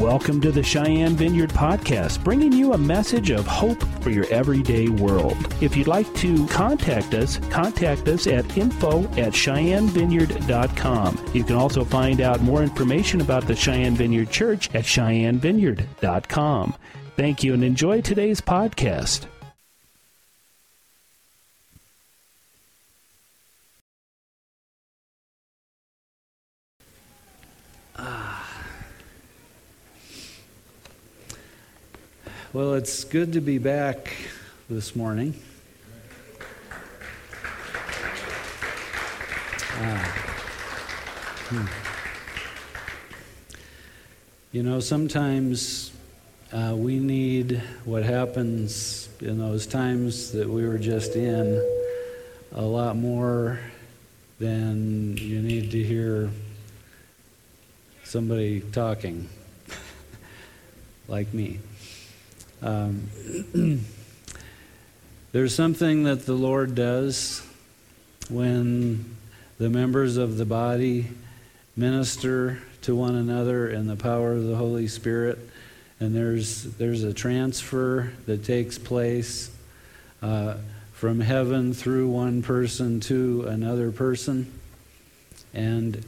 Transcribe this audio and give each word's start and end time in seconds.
Welcome 0.00 0.40
to 0.40 0.50
the 0.50 0.62
Cheyenne 0.62 1.14
Vineyard 1.14 1.50
Podcast, 1.50 2.24
bringing 2.24 2.52
you 2.52 2.72
a 2.72 2.78
message 2.78 3.28
of 3.28 3.46
hope 3.46 3.82
for 4.00 4.08
your 4.08 4.24
everyday 4.28 4.88
world. 4.88 5.36
If 5.60 5.76
you'd 5.76 5.88
like 5.88 6.10
to 6.14 6.46
contact 6.46 7.12
us, 7.12 7.36
contact 7.50 8.08
us 8.08 8.26
at 8.26 8.56
info 8.56 9.02
at 9.18 9.34
cheyennevineyard.com. 9.34 11.26
You 11.34 11.44
can 11.44 11.56
also 11.56 11.84
find 11.84 12.22
out 12.22 12.40
more 12.40 12.62
information 12.62 13.20
about 13.20 13.46
the 13.46 13.54
Cheyenne 13.54 13.94
Vineyard 13.94 14.30
Church 14.30 14.74
at 14.74 14.84
cheyennevineyard.com. 14.84 16.74
Thank 17.16 17.44
you 17.44 17.52
and 17.52 17.62
enjoy 17.62 18.00
today's 18.00 18.40
podcast. 18.40 19.26
Well, 32.52 32.74
it's 32.74 33.04
good 33.04 33.34
to 33.34 33.40
be 33.40 33.58
back 33.58 34.12
this 34.68 34.96
morning. 34.96 35.34
Ah. 39.78 40.04
Hmm. 41.46 41.66
You 44.50 44.64
know, 44.64 44.80
sometimes 44.80 45.92
uh, 46.52 46.74
we 46.76 46.98
need 46.98 47.62
what 47.84 48.02
happens 48.02 49.08
in 49.20 49.38
those 49.38 49.64
times 49.64 50.32
that 50.32 50.48
we 50.48 50.66
were 50.66 50.78
just 50.78 51.14
in 51.14 51.54
a 52.50 52.62
lot 52.62 52.96
more 52.96 53.60
than 54.40 55.16
you 55.18 55.40
need 55.40 55.70
to 55.70 55.80
hear 55.80 56.30
somebody 58.02 58.58
talking 58.72 59.28
like 61.06 61.32
me. 61.32 61.60
Um, 62.62 63.08
there's 65.32 65.54
something 65.54 66.04
that 66.04 66.26
the 66.26 66.34
Lord 66.34 66.74
does 66.74 67.46
when 68.28 69.16
the 69.58 69.70
members 69.70 70.18
of 70.18 70.36
the 70.36 70.44
body 70.44 71.08
minister 71.74 72.58
to 72.82 72.94
one 72.94 73.14
another 73.14 73.68
in 73.68 73.86
the 73.86 73.96
power 73.96 74.32
of 74.32 74.44
the 74.44 74.56
Holy 74.56 74.88
Spirit, 74.88 75.38
and 76.00 76.14
there's 76.14 76.64
there's 76.76 77.02
a 77.02 77.14
transfer 77.14 78.12
that 78.26 78.44
takes 78.44 78.78
place 78.78 79.50
uh, 80.20 80.56
from 80.92 81.20
heaven 81.20 81.72
through 81.72 82.08
one 82.08 82.42
person 82.42 83.00
to 83.00 83.44
another 83.48 83.90
person, 83.90 84.52
and 85.54 86.04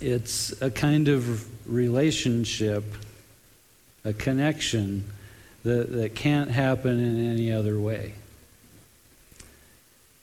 it's 0.00 0.60
a 0.60 0.70
kind 0.70 1.06
of 1.06 1.46
relationship 1.70 2.84
a 4.06 4.12
connection 4.12 5.04
that, 5.64 5.90
that 5.90 6.14
can't 6.14 6.52
happen 6.52 7.00
in 7.00 7.28
any 7.28 7.50
other 7.50 7.78
way. 7.78 8.14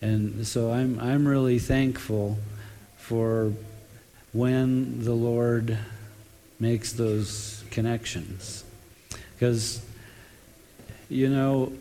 And 0.02 0.48
so 0.48 0.72
I'm, 0.72 0.98
I'm 1.00 1.28
really 1.28 1.60
thankful 1.60 2.38
for 2.96 3.52
when 4.32 5.04
the 5.04 5.12
Lord 5.12 5.78
makes 6.62 6.94
those 6.94 7.66
connections. 7.72 8.64
Because, 9.36 9.86
you 11.10 11.28
know, 11.28 11.74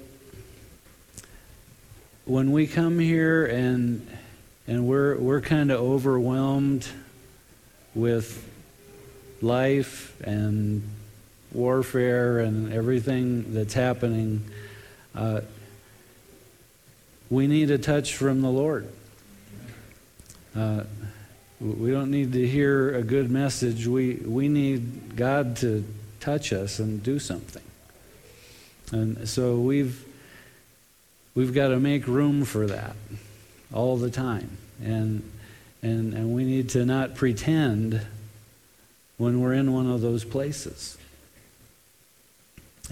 when 2.25 2.51
we 2.51 2.67
come 2.67 2.99
here 2.99 3.47
and, 3.47 4.05
and 4.67 4.89
we're, 4.89 5.17
we're 5.19 5.41
kind 5.41 5.71
of 5.71 5.81
overwhelmed 5.81 6.85
with 7.95 8.45
life 9.41 10.21
and 10.23 10.83
warfare 11.53 12.39
and 12.41 12.73
everything 12.73 13.55
that's 13.55 13.75
happening, 13.75 14.45
uh, 15.15 15.41
we 17.31 17.47
need 17.47 17.71
a 17.71 17.79
touch 17.79 18.15
from 18.15 18.43
the 18.43 18.51
Lord. 18.51 18.89
Uh, 20.55 20.85
we 21.61 21.91
don't 21.91 22.11
need 22.11 22.33
to 22.33 22.47
hear 22.47 22.95
a 22.95 23.03
good 23.03 23.31
message. 23.31 23.87
We, 23.87 24.15
we 24.17 24.49
need 24.49 25.17
God 25.17 25.57
to 25.59 25.85
touch 26.21 26.53
us 26.53 26.79
and 26.79 27.03
do 27.03 27.19
something. 27.19 27.63
And 28.91 29.29
so 29.29 29.57
we've, 29.57 30.05
we've 31.35 31.55
got 31.55 31.69
to 31.69 31.81
make 31.81 32.07
room 32.07 32.45
for 32.45 32.67
that 32.67 32.97
all 33.73 33.97
the 33.97 34.11
time. 34.11 34.59
And, 34.83 35.23
and, 35.83 36.13
and 36.15 36.35
we 36.35 36.45
need 36.45 36.69
to 36.71 36.85
not 36.85 37.15
pretend 37.15 38.05
when 39.17 39.41
we're 39.41 39.55
in 39.55 39.73
one 39.73 39.89
of 39.89 40.01
those 40.01 40.25
places. 40.25 40.99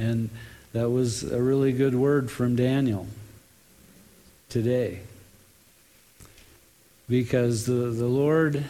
And 0.00 0.30
that 0.72 0.88
was 0.88 1.22
a 1.30 1.42
really 1.42 1.72
good 1.72 1.94
word 1.94 2.30
from 2.30 2.56
Daniel 2.56 3.06
today. 4.48 5.00
Because 7.06 7.66
the, 7.66 7.72
the 7.72 8.06
Lord 8.06 8.64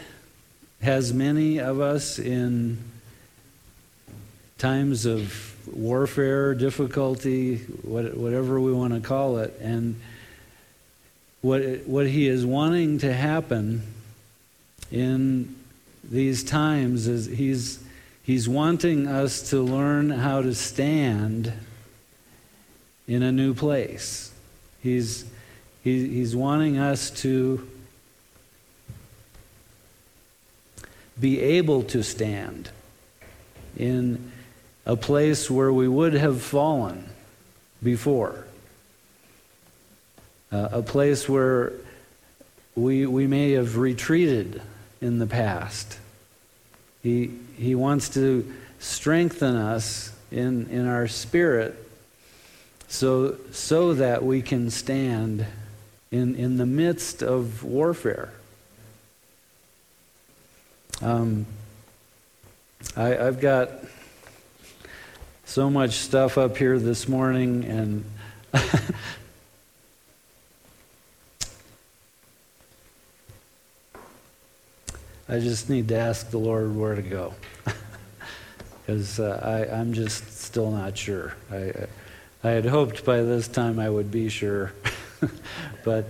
has 0.82 1.12
many 1.12 1.60
of 1.60 1.80
us 1.80 2.18
in 2.18 2.78
times 4.58 5.06
of 5.06 5.56
warfare, 5.72 6.54
difficulty, 6.54 7.58
whatever 7.58 8.60
we 8.60 8.72
want 8.72 8.92
to 8.94 9.00
call 9.00 9.38
it. 9.38 9.56
And 9.60 10.00
what, 11.42 11.62
what 11.86 12.08
He 12.08 12.26
is 12.26 12.44
wanting 12.44 12.98
to 12.98 13.12
happen 13.12 13.82
in 14.90 15.54
these 16.02 16.42
times 16.42 17.06
is 17.06 17.26
He's 17.26 17.79
He's 18.30 18.48
wanting 18.48 19.08
us 19.08 19.50
to 19.50 19.60
learn 19.60 20.10
how 20.10 20.40
to 20.40 20.54
stand 20.54 21.52
in 23.08 23.24
a 23.24 23.32
new 23.32 23.54
place. 23.54 24.32
He's, 24.80 25.24
he, 25.82 26.06
he's 26.06 26.36
wanting 26.36 26.78
us 26.78 27.10
to 27.22 27.68
be 31.18 31.40
able 31.40 31.82
to 31.82 32.04
stand 32.04 32.70
in 33.76 34.30
a 34.86 34.94
place 34.94 35.50
where 35.50 35.72
we 35.72 35.88
would 35.88 36.14
have 36.14 36.40
fallen 36.40 37.08
before. 37.82 38.46
Uh, 40.52 40.68
a 40.70 40.82
place 40.82 41.28
where 41.28 41.72
we, 42.76 43.06
we 43.06 43.26
may 43.26 43.50
have 43.50 43.76
retreated 43.76 44.62
in 45.00 45.18
the 45.18 45.26
past. 45.26 45.98
He, 47.02 47.30
he 47.56 47.74
wants 47.74 48.08
to 48.10 48.52
strengthen 48.78 49.56
us 49.56 50.12
in, 50.30 50.68
in 50.68 50.86
our 50.86 51.08
spirit 51.08 51.76
so, 52.88 53.36
so 53.52 53.94
that 53.94 54.24
we 54.24 54.42
can 54.42 54.70
stand 54.70 55.46
in, 56.10 56.34
in 56.34 56.56
the 56.56 56.66
midst 56.66 57.22
of 57.22 57.62
warfare. 57.62 58.32
Um, 61.00 61.46
I, 62.96 63.16
I've 63.16 63.40
got 63.40 63.70
so 65.44 65.70
much 65.70 65.92
stuff 65.92 66.36
up 66.36 66.56
here 66.56 66.78
this 66.78 67.08
morning, 67.08 67.64
and 67.64 68.04
I 75.30 75.38
just 75.38 75.70
need 75.70 75.86
to 75.88 75.96
ask 75.96 76.28
the 76.30 76.38
Lord 76.38 76.74
where 76.74 76.96
to 76.96 77.02
go. 77.02 77.34
Because 78.86 79.20
uh, 79.20 79.68
I'm 79.72 79.92
just 79.92 80.40
still 80.40 80.72
not 80.72 80.98
sure. 80.98 81.36
I, 81.52 81.86
I 82.42 82.50
had 82.50 82.64
hoped 82.64 83.04
by 83.04 83.22
this 83.22 83.46
time 83.46 83.78
I 83.78 83.88
would 83.88 84.10
be 84.10 84.28
sure. 84.28 84.72
but 85.84 86.06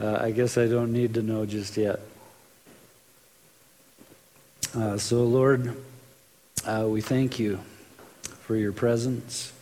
uh, 0.00 0.18
I 0.20 0.32
guess 0.32 0.58
I 0.58 0.66
don't 0.66 0.92
need 0.92 1.14
to 1.14 1.22
know 1.22 1.46
just 1.46 1.76
yet. 1.76 2.00
Uh, 4.76 4.98
so, 4.98 5.22
Lord, 5.22 5.80
uh, 6.66 6.86
we 6.88 7.00
thank 7.00 7.38
you 7.38 7.60
for 8.40 8.56
your 8.56 8.72
presence. 8.72 9.52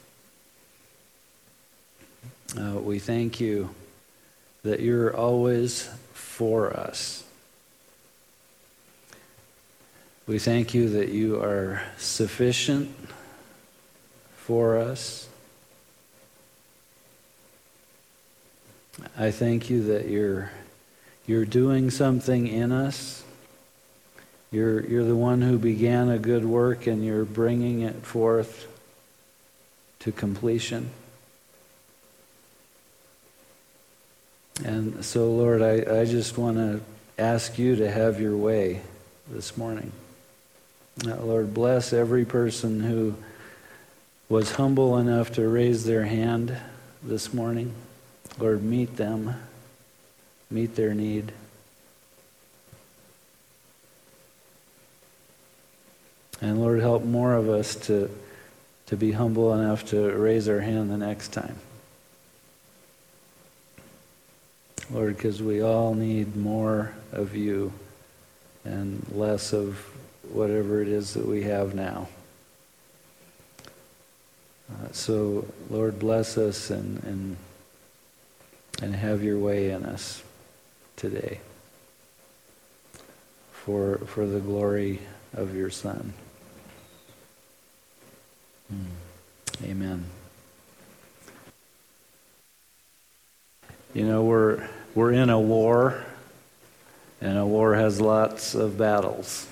Uh, 2.58 2.78
we 2.80 2.98
thank 2.98 3.40
you 3.40 3.74
that 4.62 4.80
you're 4.80 5.14
always 5.14 5.90
for 6.14 6.74
us. 6.74 7.24
We 10.26 10.38
thank 10.38 10.72
you 10.72 10.88
that 10.90 11.08
you 11.08 11.42
are 11.42 11.82
sufficient 11.98 12.94
for 14.36 14.78
us. 14.78 15.28
I 19.18 19.32
thank 19.32 19.68
you 19.68 19.82
that 19.84 20.08
you're, 20.08 20.52
you're 21.26 21.44
doing 21.44 21.90
something 21.90 22.46
in 22.46 22.70
us. 22.70 23.24
You're, 24.52 24.86
you're 24.86 25.04
the 25.04 25.16
one 25.16 25.42
who 25.42 25.58
began 25.58 26.08
a 26.08 26.18
good 26.18 26.44
work 26.44 26.86
and 26.86 27.04
you're 27.04 27.24
bringing 27.24 27.80
it 27.80 28.06
forth 28.06 28.68
to 30.00 30.12
completion. 30.12 30.90
And 34.64 35.04
so, 35.04 35.32
Lord, 35.32 35.62
I, 35.62 36.00
I 36.00 36.04
just 36.04 36.38
want 36.38 36.58
to 36.58 36.80
ask 37.18 37.58
you 37.58 37.74
to 37.76 37.90
have 37.90 38.20
your 38.20 38.36
way 38.36 38.82
this 39.28 39.56
morning. 39.56 39.90
Lord, 41.00 41.54
bless 41.54 41.92
every 41.92 42.24
person 42.24 42.80
who 42.80 43.14
was 44.28 44.52
humble 44.52 44.98
enough 44.98 45.32
to 45.32 45.48
raise 45.48 45.84
their 45.84 46.04
hand 46.04 46.56
this 47.02 47.32
morning. 47.32 47.72
Lord, 48.38 48.62
meet 48.62 48.96
them, 48.96 49.34
meet 50.50 50.76
their 50.76 50.94
need. 50.94 51.32
And 56.40 56.60
Lord, 56.60 56.80
help 56.80 57.04
more 57.04 57.34
of 57.34 57.48
us 57.48 57.74
to, 57.86 58.10
to 58.86 58.96
be 58.96 59.12
humble 59.12 59.54
enough 59.54 59.86
to 59.86 60.10
raise 60.12 60.48
our 60.48 60.60
hand 60.60 60.90
the 60.90 60.96
next 60.96 61.28
time. 61.28 61.56
Lord, 64.90 65.16
because 65.16 65.42
we 65.42 65.62
all 65.62 65.94
need 65.94 66.36
more 66.36 66.92
of 67.12 67.34
you 67.34 67.72
and 68.64 69.06
less 69.12 69.52
of 69.52 69.91
whatever 70.32 70.80
it 70.82 70.88
is 70.88 71.14
that 71.14 71.26
we 71.26 71.42
have 71.42 71.74
now. 71.74 72.08
Uh, 74.70 74.88
so, 74.92 75.46
Lord, 75.68 75.98
bless 75.98 76.38
us 76.38 76.70
and, 76.70 77.02
and, 77.04 77.36
and 78.80 78.94
have 78.94 79.22
your 79.22 79.38
way 79.38 79.70
in 79.70 79.84
us 79.84 80.22
today 80.96 81.40
for, 83.52 83.98
for 83.98 84.26
the 84.26 84.40
glory 84.40 85.00
of 85.34 85.54
your 85.54 85.70
Son. 85.70 86.12
Hmm. 88.68 89.64
Amen. 89.64 90.04
You 93.94 94.06
know, 94.06 94.22
we're, 94.22 94.66
we're 94.94 95.12
in 95.12 95.28
a 95.28 95.38
war, 95.38 96.02
and 97.20 97.36
a 97.36 97.44
war 97.44 97.74
has 97.74 98.00
lots 98.00 98.54
of 98.54 98.78
battles. 98.78 99.46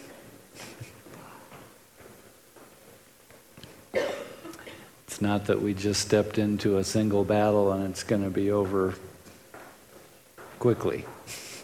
Not 5.20 5.46
that 5.46 5.60
we 5.60 5.74
just 5.74 6.00
stepped 6.00 6.38
into 6.38 6.78
a 6.78 6.84
single 6.84 7.24
battle 7.24 7.72
and 7.72 7.84
it's 7.90 8.02
going 8.02 8.22
to 8.22 8.30
be 8.30 8.50
over 8.50 8.94
quickly. 10.58 11.04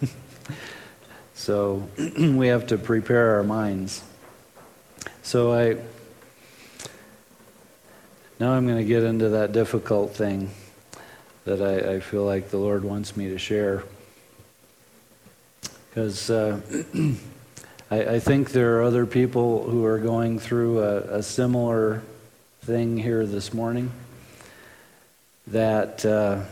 so 1.35 1.89
we 2.19 2.49
have 2.49 2.67
to 2.69 2.79
prepare 2.79 3.37
our 3.37 3.43
minds. 3.43 4.03
So 5.23 5.53
I 5.53 5.77
now 8.39 8.53
I'm 8.53 8.67
going 8.67 8.79
to 8.79 8.85
get 8.85 9.03
into 9.03 9.31
that 9.31 9.53
difficult 9.53 10.15
thing 10.15 10.51
that 11.45 11.63
I, 11.63 11.95
I 11.95 12.01
feel 12.01 12.25
like 12.25 12.51
the 12.51 12.59
Lord 12.59 12.85
wants 12.85 13.17
me 13.17 13.31
to 13.31 13.39
share. 13.39 13.83
Because 15.89 16.29
uh, 16.29 16.61
I, 17.91 18.01
I, 18.01 18.19
think 18.19 18.51
there 18.51 18.79
are 18.79 18.83
other 18.83 19.07
people 19.07 19.63
who 19.63 19.87
are 19.87 19.99
going 19.99 20.39
through 20.39 20.81
a, 20.83 20.97
a 21.19 21.23
similar 21.23 22.03
thing 22.67 22.97
here 22.97 23.25
this 23.25 23.55
morning. 23.55 23.93
That 25.47 26.05
uh, 26.05 26.43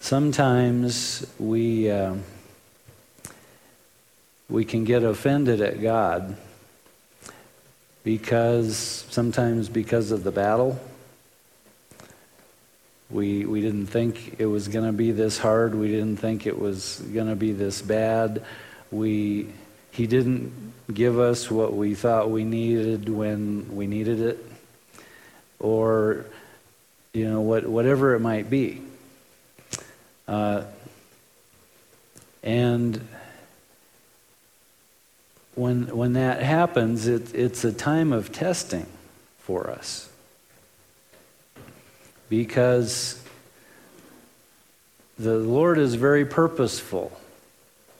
sometimes 0.00 1.26
we, 1.38 1.90
uh, 1.90 2.16
we 4.50 4.66
can 4.66 4.84
get 4.84 5.02
offended 5.02 5.62
at 5.62 5.80
God 5.80 6.36
because 8.04 9.06
sometimes 9.08 9.70
because 9.70 10.10
of 10.10 10.22
the 10.22 10.32
battle. 10.32 10.78
We, 13.08 13.46
we 13.46 13.62
didn't 13.62 13.86
think 13.86 14.36
it 14.38 14.46
was 14.46 14.68
going 14.68 14.84
to 14.84 14.92
be 14.92 15.12
this 15.12 15.38
hard. 15.38 15.74
We 15.74 15.88
didn't 15.88 16.18
think 16.18 16.46
it 16.46 16.58
was 16.58 17.02
going 17.14 17.28
to 17.28 17.36
be 17.36 17.52
this 17.52 17.80
bad. 17.80 18.44
We, 18.90 19.48
he 19.92 20.06
didn't 20.06 20.65
give 20.92 21.18
us 21.18 21.50
what 21.50 21.74
we 21.74 21.94
thought 21.94 22.30
we 22.30 22.44
needed 22.44 23.08
when 23.08 23.74
we 23.74 23.86
needed 23.86 24.20
it. 24.20 24.44
Or, 25.58 26.26
you 27.12 27.28
know, 27.28 27.40
what, 27.40 27.66
whatever 27.66 28.14
it 28.14 28.20
might 28.20 28.48
be. 28.48 28.82
Uh, 30.28 30.64
and 32.42 33.06
when, 35.54 35.96
when 35.96 36.12
that 36.12 36.42
happens, 36.42 37.06
it, 37.06 37.34
it's 37.34 37.64
a 37.64 37.72
time 37.72 38.12
of 38.12 38.30
testing 38.32 38.86
for 39.38 39.70
us. 39.70 40.08
Because 42.28 43.22
the 45.18 45.38
Lord 45.38 45.78
is 45.78 45.94
very 45.94 46.26
purposeful 46.26 47.18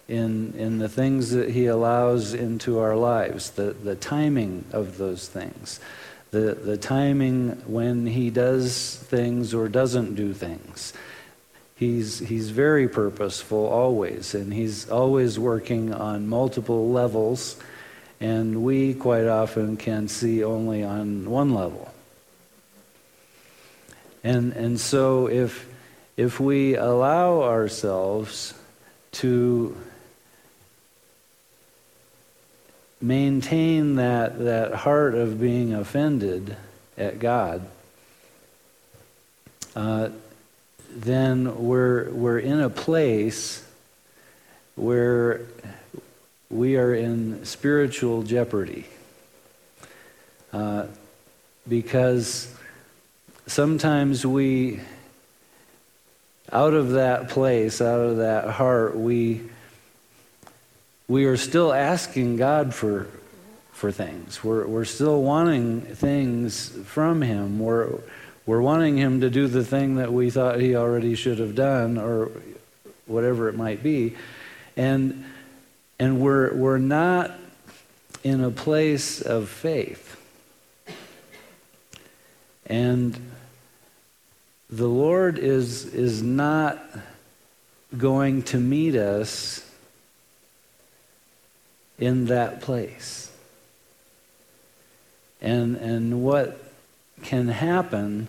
in, 0.09 0.55
in 0.57 0.79
the 0.79 0.89
things 0.89 1.31
that 1.31 1.51
He 1.51 1.67
allows 1.67 2.35
into 2.35 2.79
our 2.79 2.97
lives, 2.97 3.51
the, 3.51 3.73
the 3.73 3.97
timing 3.97 4.65
of 4.73 4.99
those 4.99 5.29
things, 5.29 5.81
the, 6.31 6.55
the 6.55 6.77
timing 6.77 7.51
when 7.67 8.07
He 8.07 8.31
does 8.31 8.97
things 8.97 9.53
or 9.53 9.69
doesn't 9.69 10.15
do 10.15 10.33
things. 10.33 10.93
He's, 11.77 12.21
he's 12.21 12.49
very 12.49 12.89
purposeful 12.89 13.67
always, 13.67 14.35
and 14.35 14.51
he's 14.53 14.89
always 14.89 15.39
working 15.39 15.93
on 15.93 16.27
multiple 16.27 16.91
levels, 16.91 17.59
and 18.19 18.65
we 18.65 18.95
quite 18.95 19.27
often 19.27 19.77
can 19.77 20.09
see 20.09 20.43
only 20.43 20.83
on 20.83 21.29
one 21.29 21.53
level. 21.53 21.93
And, 24.25 24.55
and 24.55 24.81
so 24.81 25.29
if, 25.29 25.69
if 26.17 26.41
we 26.41 26.77
allow 26.77 27.43
ourselves 27.43 28.55
to 29.13 29.77
maintain 33.01 33.97
that, 33.97 34.39
that 34.39 34.75
heart 34.75 35.15
of 35.15 35.41
being 35.41 35.75
offended 35.75 36.57
at 36.97 37.19
God, 37.19 37.67
uh, 39.75 40.09
then 40.91 41.63
we're, 41.63 42.11
we're 42.11 42.39
in 42.39 42.61
a 42.61 42.71
place 42.71 43.63
where 44.77 45.43
we 46.51 46.77
are 46.77 46.95
in 46.95 47.45
spiritual 47.45 48.23
jeopardy. 48.23 48.87
Uh, 50.53 50.87
because 51.69 52.55
sometimes 53.47 54.25
we, 54.25 54.81
out 56.53 56.73
of 56.73 56.91
that 56.91 57.29
place, 57.29 57.81
out 57.81 58.01
of 58.01 58.17
that 58.19 58.49
heart, 58.49 58.97
we, 58.97 59.43
we 61.09 61.25
are 61.27 61.37
still 61.37 61.73
asking 61.73 62.37
God 62.37 62.75
for, 62.75 63.09
for 63.73 63.93
things. 63.93 64.43
We're, 64.43 64.67
we're 64.67 64.85
still 64.85 65.23
wanting 65.23 65.83
things 65.83 66.69
from 66.85 67.23
Him. 67.23 67.59
We're, 67.59 68.01
we're 68.47 68.61
wanting 68.61 68.97
him 68.97 69.23
to 69.23 69.29
do 69.29 69.49
the 69.49 69.65
thing 69.65 69.97
that 69.97 70.13
we 70.13 70.31
thought 70.31 70.61
he 70.61 70.77
already 70.77 71.17
should 71.17 71.41
have 71.41 71.57
done, 71.57 71.99
or 71.99 72.31
whatever 73.07 73.49
it 73.49 73.57
might 73.57 73.83
be. 73.83 74.15
And, 74.77 75.25
and 75.99 76.21
we're, 76.21 76.55
we're 76.55 76.79
not 76.79 77.33
in 78.23 78.45
a 78.45 78.53
place 78.53 79.21
of 79.21 79.49
faith. 79.49 80.17
And 82.67 83.33
the 84.71 84.87
Lord 84.87 85.39
is, 85.39 85.87
is 85.87 86.23
not 86.23 86.81
going 87.99 88.45
to 88.45 88.59
meet 88.59 88.95
us 88.95 89.66
in 91.99 92.27
that 92.27 92.61
place. 92.61 93.31
And, 95.41 95.77
and 95.77 96.23
what 96.23 96.63
can 97.23 97.49
happen 97.49 98.29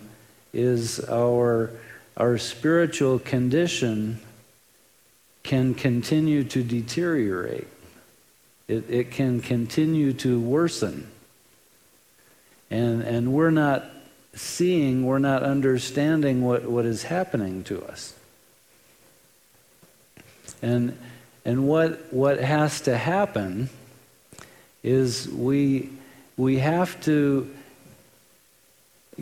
is 0.52 1.00
our, 1.00 1.70
our 2.16 2.38
spiritual 2.38 3.18
condition 3.18 4.20
can 5.42 5.74
continue 5.74 6.44
to 6.44 6.62
deteriorate. 6.62 7.68
It, 8.66 8.90
it 8.90 9.10
can 9.10 9.40
continue 9.40 10.12
to 10.14 10.38
worsen. 10.38 11.10
And, 12.70 13.02
and 13.02 13.32
we're 13.32 13.50
not 13.50 13.84
seeing, 14.34 15.06
we're 15.06 15.18
not 15.18 15.42
understanding 15.42 16.42
what, 16.42 16.64
what 16.64 16.84
is 16.84 17.04
happening 17.04 17.64
to 17.64 17.82
us. 17.84 18.14
And, 20.60 20.98
and 21.48 21.66
what, 21.66 22.12
what 22.12 22.40
has 22.40 22.82
to 22.82 22.94
happen 22.94 23.70
is 24.82 25.26
we, 25.26 25.88
we 26.36 26.58
have 26.58 27.02
to 27.04 27.50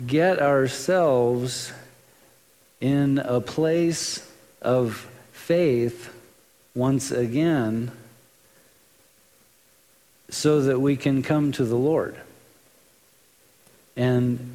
get 0.05 0.41
ourselves 0.41 1.71
in 2.81 3.17
a 3.19 3.39
place 3.39 4.29
of 4.61 5.09
faith 5.31 6.13
once 6.75 7.11
again 7.11 7.93
so 10.29 10.63
that 10.63 10.81
we 10.81 10.97
can 10.97 11.23
come 11.23 11.53
to 11.53 11.63
the 11.63 11.77
Lord 11.77 12.17
and 13.95 14.53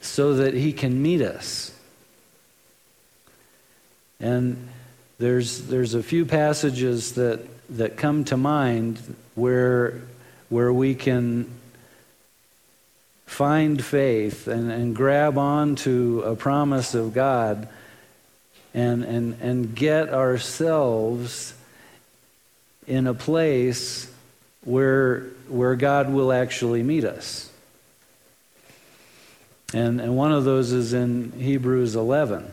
so 0.00 0.34
that 0.34 0.54
He 0.54 0.72
can 0.72 1.00
meet 1.00 1.22
us. 1.22 1.72
And 4.18 4.70
there's, 5.22 5.68
there's 5.68 5.94
a 5.94 6.02
few 6.02 6.26
passages 6.26 7.12
that, 7.12 7.46
that 7.76 7.96
come 7.96 8.24
to 8.24 8.36
mind 8.36 8.98
where, 9.36 10.00
where 10.48 10.72
we 10.72 10.96
can 10.96 11.48
find 13.24 13.82
faith 13.84 14.48
and, 14.48 14.72
and 14.72 14.96
grab 14.96 15.38
onto 15.38 16.22
a 16.26 16.34
promise 16.34 16.96
of 16.96 17.14
God 17.14 17.68
and, 18.74 19.04
and, 19.04 19.40
and 19.40 19.76
get 19.76 20.08
ourselves 20.08 21.54
in 22.88 23.06
a 23.06 23.14
place 23.14 24.12
where, 24.64 25.20
where 25.46 25.76
God 25.76 26.12
will 26.12 26.32
actually 26.32 26.82
meet 26.82 27.04
us. 27.04 27.48
And, 29.72 30.00
and 30.00 30.16
one 30.16 30.32
of 30.32 30.42
those 30.42 30.72
is 30.72 30.92
in 30.92 31.30
Hebrews 31.38 31.94
11, 31.94 32.50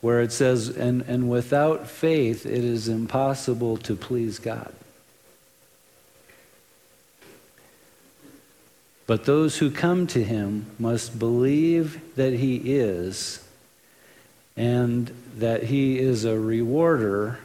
where 0.00 0.20
it 0.20 0.32
says, 0.32 0.68
and, 0.68 1.02
and 1.02 1.28
without 1.28 1.88
faith 1.88 2.46
it 2.46 2.64
is 2.64 2.88
impossible 2.88 3.76
to 3.78 3.96
please 3.96 4.38
God. 4.38 4.72
But 9.06 9.24
those 9.24 9.58
who 9.58 9.70
come 9.70 10.06
to 10.08 10.22
him 10.22 10.66
must 10.78 11.18
believe 11.18 12.14
that 12.16 12.34
he 12.34 12.56
is, 12.56 13.42
and 14.56 15.10
that 15.36 15.64
he 15.64 15.98
is 15.98 16.24
a 16.24 16.38
rewarder 16.38 17.38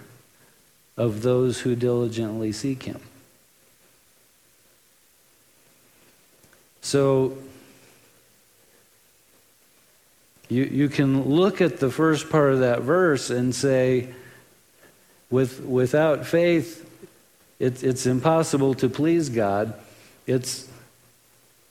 of 0.97 1.21
those 1.21 1.61
who 1.61 1.75
diligently 1.75 2.51
seek 2.51 2.83
him. 2.83 2.99
So 6.81 7.37
you, 10.53 10.65
you 10.65 10.89
can 10.89 11.23
look 11.23 11.61
at 11.61 11.79
the 11.79 11.89
first 11.89 12.29
part 12.29 12.53
of 12.53 12.59
that 12.59 12.81
verse 12.81 13.31
and 13.31 13.55
say, 13.55 14.13
with, 15.31 15.61
without 15.61 16.27
faith, 16.27 16.87
it, 17.59 17.83
it's 17.83 18.05
impossible 18.05 18.75
to 18.75 18.87
please 18.87 19.29
God. 19.29 19.73
It's, 20.27 20.69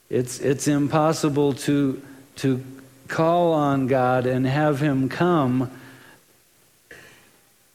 it's, 0.09 0.39
it's 0.39 0.67
impossible 0.67 1.53
to, 1.53 2.01
to 2.37 2.61
call 3.07 3.53
on 3.53 3.87
God 3.87 4.25
and 4.25 4.45
have 4.45 4.81
Him 4.81 5.07
come 5.07 5.71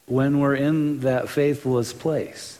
when 0.04 0.40
we're 0.40 0.56
in 0.56 1.00
that 1.00 1.30
faithless 1.30 1.94
place. 1.94 2.58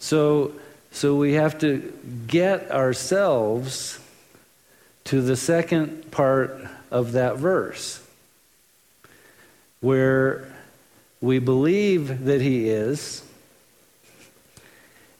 So, 0.00 0.52
so 0.90 1.14
we 1.14 1.34
have 1.34 1.60
to 1.60 1.92
get 2.26 2.72
ourselves 2.72 4.00
to 5.04 5.20
the 5.20 5.36
second 5.36 6.10
part 6.10 6.56
of 6.90 7.12
that 7.12 7.36
verse, 7.36 8.04
where 9.80 10.52
we 11.20 11.38
believe 11.38 12.24
that 12.24 12.40
He 12.40 12.68
is, 12.68 13.22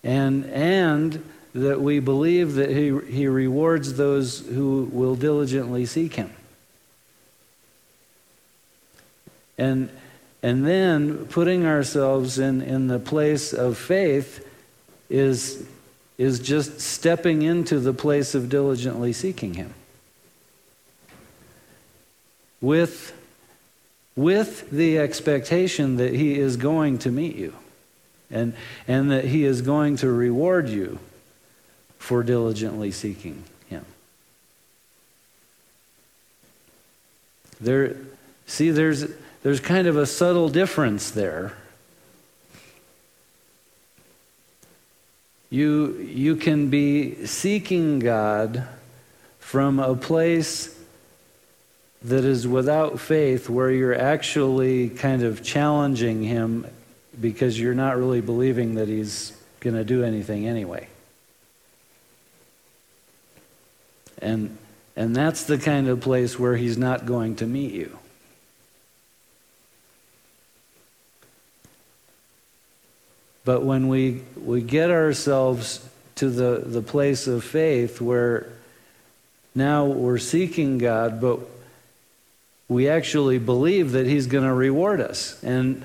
and, 0.04 0.44
and 0.46 1.24
that 1.54 1.80
we 1.80 1.98
believe 1.98 2.54
that 2.54 2.70
he, 2.70 2.98
he 3.06 3.26
rewards 3.26 3.94
those 3.94 4.40
who 4.40 4.88
will 4.92 5.14
diligently 5.14 5.84
seek 5.86 6.14
Him. 6.14 6.32
And, 9.58 9.90
and 10.42 10.66
then 10.66 11.26
putting 11.26 11.66
ourselves 11.66 12.38
in, 12.38 12.62
in 12.62 12.88
the 12.88 12.98
place 12.98 13.52
of 13.52 13.76
faith 13.76 14.46
is, 15.10 15.64
is 16.22 16.38
just 16.38 16.80
stepping 16.80 17.42
into 17.42 17.80
the 17.80 17.92
place 17.92 18.34
of 18.34 18.48
diligently 18.48 19.12
seeking 19.12 19.54
Him. 19.54 19.74
With, 22.60 23.12
with 24.14 24.70
the 24.70 24.98
expectation 24.98 25.96
that 25.96 26.14
He 26.14 26.38
is 26.38 26.56
going 26.56 26.98
to 26.98 27.10
meet 27.10 27.34
you 27.34 27.54
and, 28.30 28.54
and 28.86 29.10
that 29.10 29.24
He 29.24 29.44
is 29.44 29.62
going 29.62 29.96
to 29.96 30.10
reward 30.10 30.68
you 30.68 31.00
for 31.98 32.22
diligently 32.22 32.92
seeking 32.92 33.42
Him. 33.68 33.84
There, 37.60 37.96
see, 38.46 38.70
there's, 38.70 39.06
there's 39.42 39.60
kind 39.60 39.88
of 39.88 39.96
a 39.96 40.06
subtle 40.06 40.48
difference 40.48 41.10
there. 41.10 41.54
You, 45.52 45.98
you 45.98 46.36
can 46.36 46.70
be 46.70 47.26
seeking 47.26 47.98
God 47.98 48.66
from 49.38 49.80
a 49.80 49.94
place 49.94 50.74
that 52.04 52.24
is 52.24 52.48
without 52.48 52.98
faith, 52.98 53.50
where 53.50 53.70
you're 53.70 53.94
actually 53.94 54.88
kind 54.88 55.22
of 55.22 55.42
challenging 55.42 56.22
Him 56.22 56.66
because 57.20 57.60
you're 57.60 57.74
not 57.74 57.98
really 57.98 58.22
believing 58.22 58.76
that 58.76 58.88
He's 58.88 59.36
going 59.60 59.76
to 59.76 59.84
do 59.84 60.02
anything 60.02 60.48
anyway. 60.48 60.88
And, 64.22 64.56
and 64.96 65.14
that's 65.14 65.44
the 65.44 65.58
kind 65.58 65.86
of 65.86 66.00
place 66.00 66.38
where 66.38 66.56
He's 66.56 66.78
not 66.78 67.04
going 67.04 67.36
to 67.36 67.46
meet 67.46 67.72
you. 67.72 67.98
But 73.44 73.64
when 73.64 73.88
we, 73.88 74.22
we 74.36 74.62
get 74.62 74.90
ourselves 74.90 75.86
to 76.16 76.30
the, 76.30 76.62
the 76.64 76.82
place 76.82 77.26
of 77.26 77.42
faith 77.42 78.00
where 78.00 78.46
now 79.54 79.86
we're 79.86 80.18
seeking 80.18 80.78
God, 80.78 81.20
but 81.20 81.40
we 82.68 82.88
actually 82.88 83.38
believe 83.38 83.92
that 83.92 84.06
He's 84.06 84.26
going 84.26 84.44
to 84.44 84.52
reward 84.54 85.00
us. 85.00 85.42
And, 85.42 85.84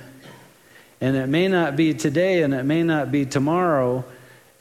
and 1.01 1.17
it 1.17 1.27
may 1.27 1.47
not 1.47 1.75
be 1.75 1.93
today, 1.93 2.43
and 2.43 2.53
it 2.53 2.63
may 2.63 2.83
not 2.83 3.11
be 3.11 3.25
tomorrow, 3.25 4.05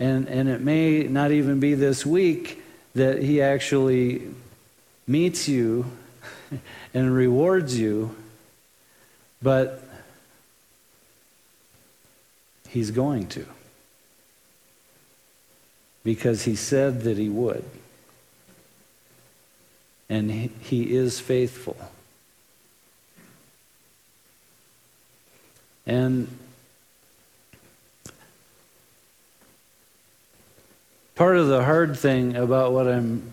and, 0.01 0.29
and 0.29 0.49
it 0.49 0.61
may 0.61 1.05
not 1.05 1.31
even 1.31 1.61
be 1.61 1.75
this 1.75 2.05
week 2.05 2.63
that 2.95 3.23
He 3.23 3.43
actually 3.43 4.23
meets 5.07 5.49
you 5.49 5.87
and 6.95 7.15
rewards 7.15 7.79
you. 7.79 8.17
But 9.43 9.86
He's 12.77 12.91
going 12.91 13.29
to. 13.29 13.47
Because 16.05 16.45
he 16.45 16.55
said 16.55 17.05
that 17.05 17.17
he 17.17 17.31
would. 17.31 17.65
And 20.11 20.31
he, 20.31 20.51
he 20.61 20.95
is 20.95 21.19
faithful. 21.19 21.79
And 25.87 26.29
part 31.15 31.39
of 31.39 31.49
the 31.49 31.65
hard 31.65 31.97
thing 31.97 32.37
about 32.37 32.73
what 32.73 32.87
I'm 32.87 33.33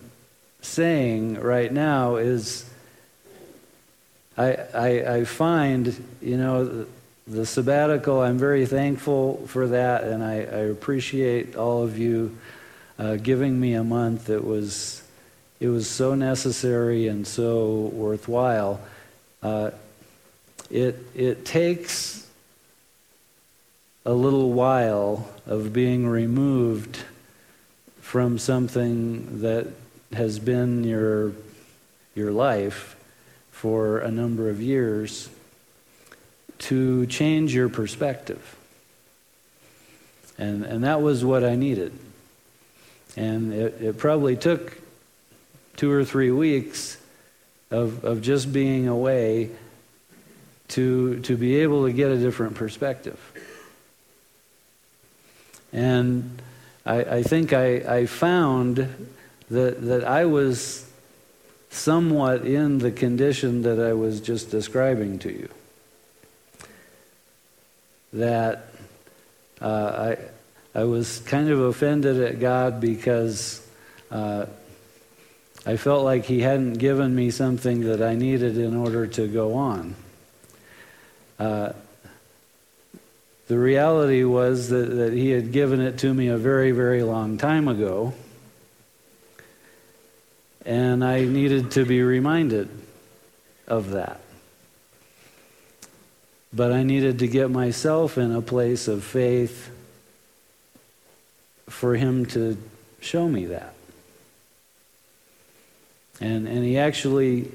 saying 0.62 1.38
right 1.42 1.70
now 1.70 2.16
is 2.16 2.66
I, 4.38 4.54
I, 4.74 4.88
I 5.16 5.24
find, 5.26 6.02
you 6.22 6.38
know, 6.38 6.86
the 7.26 7.46
sabbatical, 7.46 8.22
I'm 8.22 8.38
very 8.38 8.66
thankful 8.66 9.46
for 9.48 9.68
that, 9.68 10.04
and 10.04 10.24
I, 10.24 10.36
I 10.36 10.64
appreciate 10.70 11.56
all 11.56 11.84
of 11.84 11.98
you 11.98 12.38
uh, 13.00 13.16
giving 13.16 13.60
me 13.60 13.74
a 13.76 13.84
month. 13.84 14.30
It 14.30 14.44
was, 14.44 15.02
it 15.60 15.70
was 15.70 15.90
so 15.90 16.16
necessary 16.16 17.08
and 17.08 17.26
so 17.26 17.92
worthwhile. 17.94 18.82
Uh, 19.42 19.72
it, 20.70 21.00
it 21.16 21.46
takes 21.46 22.28
a 24.06 24.14
little 24.14 24.52
while 24.52 25.30
of 25.46 25.72
being 25.72 26.06
removed 26.06 27.00
from 28.02 28.38
something 28.38 29.42
that 29.42 29.68
has 30.12 30.40
been 30.40 30.84
your, 30.84 31.32
your 32.16 32.32
life 32.32 32.98
for 33.52 34.00
a 34.00 34.12
number 34.12 34.50
of 34.50 34.62
years 34.62 35.30
to 36.60 37.06
change 37.08 37.54
your 37.54 37.70
perspective. 37.70 38.58
And, 40.38 40.64
and 40.64 40.84
that 40.84 41.02
was 41.02 41.24
what 41.24 41.44
I 41.44 41.56
needed. 41.56 41.94
And 43.16 43.54
it, 43.54 43.82
it 43.82 43.98
probably 43.98 44.36
took 44.36 44.80
two 45.76 45.92
or 45.92 46.04
three 46.04 46.32
weeks 46.32 46.98
of, 47.70 48.04
of 48.04 48.22
just 48.22 48.52
being 48.52 48.88
away 48.88 49.50
to, 50.70 51.20
to 51.22 51.38
be 51.38 51.58
able 51.58 51.86
to 51.86 51.94
get 51.94 52.12
a 52.12 52.18
different 52.18 52.56
perspective. 52.56 53.20
And 55.72 56.42
I, 56.86 57.04
I 57.04 57.24
think 57.24 57.54
I, 57.54 57.76
I 57.76 58.06
found 58.06 59.10
that, 59.50 59.82
that 59.82 60.04
I 60.04 60.26
was 60.26 60.90
somewhat 61.70 62.46
in 62.46 62.80
the 62.80 62.92
condition 62.92 63.64
that 63.64 63.80
I 63.80 63.94
was 63.94 64.22
just 64.22 64.52
describing 64.52 65.20
to 65.20 65.32
you 65.32 65.50
that 68.14 68.68
uh, 69.62 70.16
I, 70.76 70.80
I 70.80 70.84
was 70.86 71.20
kind 71.20 71.50
of 71.50 71.60
offended 71.60 72.22
at 72.22 72.40
God 72.40 72.80
because 72.80 73.66
uh, 74.12 74.46
I 75.66 75.78
felt 75.78 76.04
like 76.04 76.26
He 76.26 76.42
hadn't 76.42 76.74
given 76.74 77.16
me 77.16 77.32
something 77.32 77.82
that 77.82 78.02
I 78.02 78.16
needed 78.16 78.58
in 78.58 78.76
order 78.76 79.08
to 79.08 79.28
go 79.28 79.54
on. 79.56 79.96
uh, 81.40 81.74
the 83.48 83.60
reality 83.60 84.24
was 84.24 84.70
that, 84.70 84.90
that 84.90 85.14
he 85.14 85.30
had 85.30 85.52
given 85.52 85.82
it 85.82 86.00
to 86.00 86.14
me 86.14 86.28
a 86.30 86.38
very, 86.38 86.72
very 86.72 87.04
long 87.04 87.38
time 87.38 87.68
ago. 87.68 88.14
And 90.66 91.04
I 91.04 91.26
needed 91.26 91.72
to 91.72 91.86
be 91.86 92.02
reminded 92.02 92.70
of 93.68 93.92
that. 93.92 94.22
But 96.54 96.72
I 96.72 96.84
needed 96.84 97.20
to 97.20 97.28
get 97.28 97.50
myself 97.50 98.18
in 98.18 98.32
a 98.32 98.42
place 98.42 98.88
of 98.88 99.04
faith 99.04 99.72
for 101.68 101.96
him 101.96 102.26
to 102.28 102.58
show 103.02 103.28
me 103.28 103.46
that. 103.46 103.74
And, 106.22 106.48
and 106.48 106.64
he 106.64 106.78
actually 106.78 107.52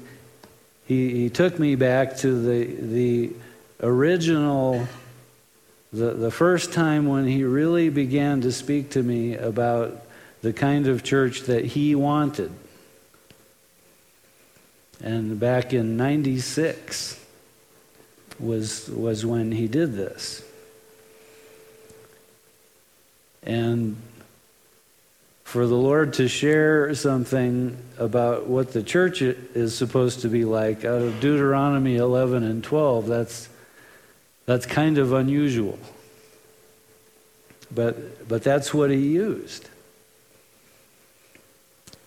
he, 0.89 1.11
he 1.11 1.29
took 1.29 1.59
me 1.59 1.75
back 1.75 2.17
to 2.17 2.41
the, 2.41 2.65
the 2.65 3.33
original, 3.83 4.87
the, 5.93 6.15
the 6.15 6.31
first 6.31 6.73
time 6.73 7.07
when 7.07 7.27
he 7.27 7.43
really 7.43 7.89
began 7.89 8.41
to 8.41 8.51
speak 8.51 8.89
to 8.91 9.03
me 9.03 9.35
about 9.35 10.01
the 10.41 10.51
kind 10.51 10.87
of 10.87 11.03
church 11.03 11.41
that 11.43 11.63
he 11.63 11.93
wanted. 11.93 12.51
And 14.99 15.39
back 15.39 15.73
in 15.73 15.95
96 15.95 17.18
was, 18.39 18.89
was 18.89 19.25
when 19.25 19.51
he 19.51 19.67
did 19.67 19.93
this. 19.93 20.43
And 23.43 23.97
for 25.43 25.65
the 25.65 25.75
Lord 25.75 26.13
to 26.13 26.27
share 26.27 26.93
something 26.93 27.75
about 27.97 28.47
what 28.47 28.71
the 28.71 28.83
church 28.83 29.21
is 29.21 29.75
supposed 29.75 30.21
to 30.21 30.27
be 30.27 30.45
like 30.45 30.85
out 30.85 31.01
of 31.01 31.19
Deuteronomy 31.19 31.95
11 31.95 32.43
and 32.43 32.63
12, 32.63 33.07
that's, 33.07 33.49
that's 34.45 34.65
kind 34.65 34.97
of 34.97 35.13
unusual. 35.13 35.79
But, 37.73 38.27
but 38.27 38.43
that's 38.43 38.73
what 38.73 38.91
he 38.91 38.97
used. 38.97 39.67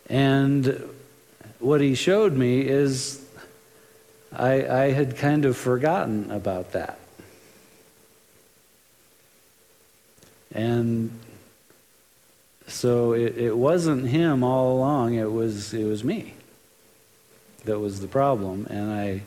And 0.08 0.88
what 1.58 1.80
he 1.80 1.94
showed 1.94 2.34
me 2.34 2.60
is 2.60 3.21
I, 4.34 4.66
I 4.66 4.90
had 4.92 5.16
kind 5.16 5.44
of 5.44 5.56
forgotten 5.56 6.30
about 6.30 6.72
that. 6.72 6.98
And 10.54 11.18
so 12.66 13.12
it, 13.12 13.36
it 13.38 13.56
wasn't 13.56 14.08
him 14.08 14.42
all 14.42 14.76
along, 14.76 15.14
it 15.14 15.30
was, 15.30 15.72
it 15.74 15.84
was 15.84 16.04
me 16.04 16.34
that 17.64 17.78
was 17.78 18.00
the 18.00 18.08
problem. 18.08 18.66
And 18.70 18.92
I 18.92 19.22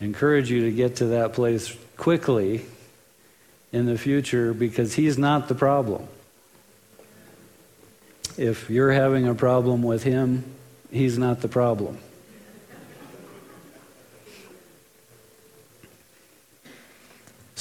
encourage 0.00 0.50
you 0.50 0.62
to 0.62 0.72
get 0.72 0.96
to 0.96 1.06
that 1.06 1.32
place 1.32 1.76
quickly 1.96 2.64
in 3.72 3.86
the 3.86 3.96
future 3.96 4.52
because 4.52 4.94
he's 4.94 5.16
not 5.18 5.48
the 5.48 5.54
problem. 5.54 6.06
If 8.36 8.70
you're 8.70 8.92
having 8.92 9.26
a 9.28 9.34
problem 9.34 9.82
with 9.82 10.02
him, 10.02 10.44
he's 10.90 11.18
not 11.18 11.40
the 11.40 11.48
problem. 11.48 11.98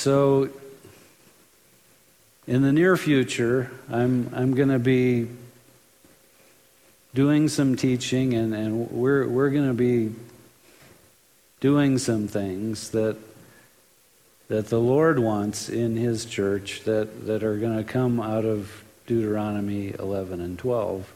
So, 0.01 0.49
in 2.47 2.63
the 2.63 2.71
near 2.71 2.97
future, 2.97 3.69
I'm, 3.87 4.31
I'm 4.33 4.55
going 4.55 4.69
to 4.69 4.79
be 4.79 5.27
doing 7.13 7.47
some 7.47 7.75
teaching, 7.75 8.33
and, 8.33 8.55
and 8.55 8.89
we're, 8.89 9.27
we're 9.27 9.51
going 9.51 9.67
to 9.67 9.75
be 9.75 10.15
doing 11.59 11.99
some 11.99 12.27
things 12.27 12.89
that, 12.89 13.15
that 14.47 14.69
the 14.69 14.79
Lord 14.79 15.19
wants 15.19 15.69
in 15.69 15.95
His 15.95 16.25
church 16.25 16.81
that, 16.85 17.27
that 17.27 17.43
are 17.43 17.57
going 17.57 17.77
to 17.77 17.83
come 17.83 18.19
out 18.19 18.43
of 18.43 18.83
Deuteronomy 19.05 19.93
11 19.99 20.41
and 20.41 20.57
12. 20.57 21.13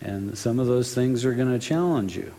And 0.00 0.38
some 0.38 0.60
of 0.60 0.68
those 0.68 0.94
things 0.94 1.24
are 1.24 1.34
going 1.34 1.50
to 1.50 1.58
challenge 1.58 2.16
you. 2.16 2.32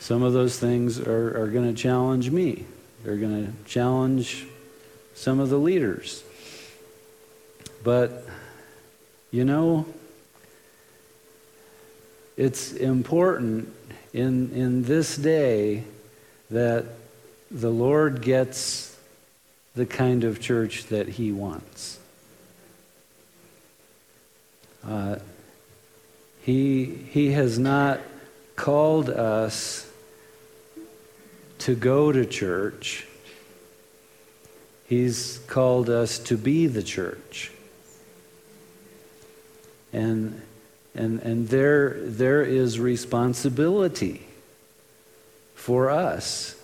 Some 0.00 0.22
of 0.22 0.32
those 0.32 0.58
things 0.58 0.98
are, 0.98 1.42
are 1.42 1.48
going 1.48 1.72
to 1.72 1.80
challenge 1.80 2.30
me. 2.30 2.64
They're 3.04 3.18
going 3.18 3.46
to 3.46 3.70
challenge 3.70 4.46
some 5.14 5.40
of 5.40 5.50
the 5.50 5.58
leaders. 5.58 6.24
But, 7.84 8.24
you 9.30 9.44
know, 9.44 9.84
it's 12.38 12.72
important 12.72 13.74
in, 14.14 14.50
in 14.52 14.84
this 14.84 15.16
day 15.16 15.84
that 16.50 16.86
the 17.50 17.70
Lord 17.70 18.22
gets 18.22 18.98
the 19.74 19.84
kind 19.84 20.24
of 20.24 20.40
church 20.40 20.86
that 20.86 21.08
He 21.08 21.30
wants. 21.30 21.98
Uh, 24.82 25.16
he, 26.40 26.86
he 26.86 27.32
has 27.32 27.58
not 27.58 28.00
called 28.56 29.10
us 29.10 29.89
to 31.60 31.74
go 31.74 32.10
to 32.10 32.24
church. 32.24 33.06
He's 34.88 35.38
called 35.46 35.88
us 35.88 36.18
to 36.20 36.36
be 36.36 36.66
the 36.66 36.82
church. 36.82 37.52
And, 39.92 40.40
and, 40.94 41.20
and 41.20 41.48
there, 41.48 41.96
there 42.00 42.42
is 42.42 42.80
responsibility 42.80 44.26
for 45.54 45.90
us 45.90 46.56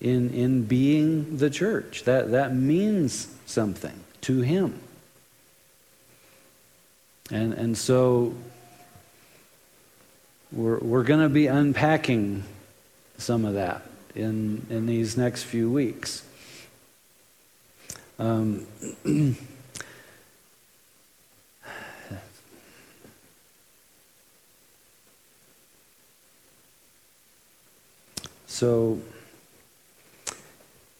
in, 0.00 0.30
in 0.30 0.64
being 0.64 1.38
the 1.38 1.50
church. 1.50 2.04
That, 2.04 2.30
that 2.30 2.54
means 2.54 3.34
something 3.46 3.98
to 4.22 4.40
Him. 4.40 4.78
And, 7.30 7.54
and 7.54 7.76
so 7.76 8.34
we're, 10.52 10.78
we're 10.78 11.02
going 11.02 11.20
to 11.20 11.28
be 11.28 11.48
unpacking 11.48 12.44
some 13.18 13.44
of 13.44 13.54
that 13.54 13.82
in, 14.16 14.66
in 14.70 14.86
these 14.86 15.16
next 15.16 15.44
few 15.44 15.70
weeks. 15.70 16.24
Um, 18.18 18.66
so 28.46 28.98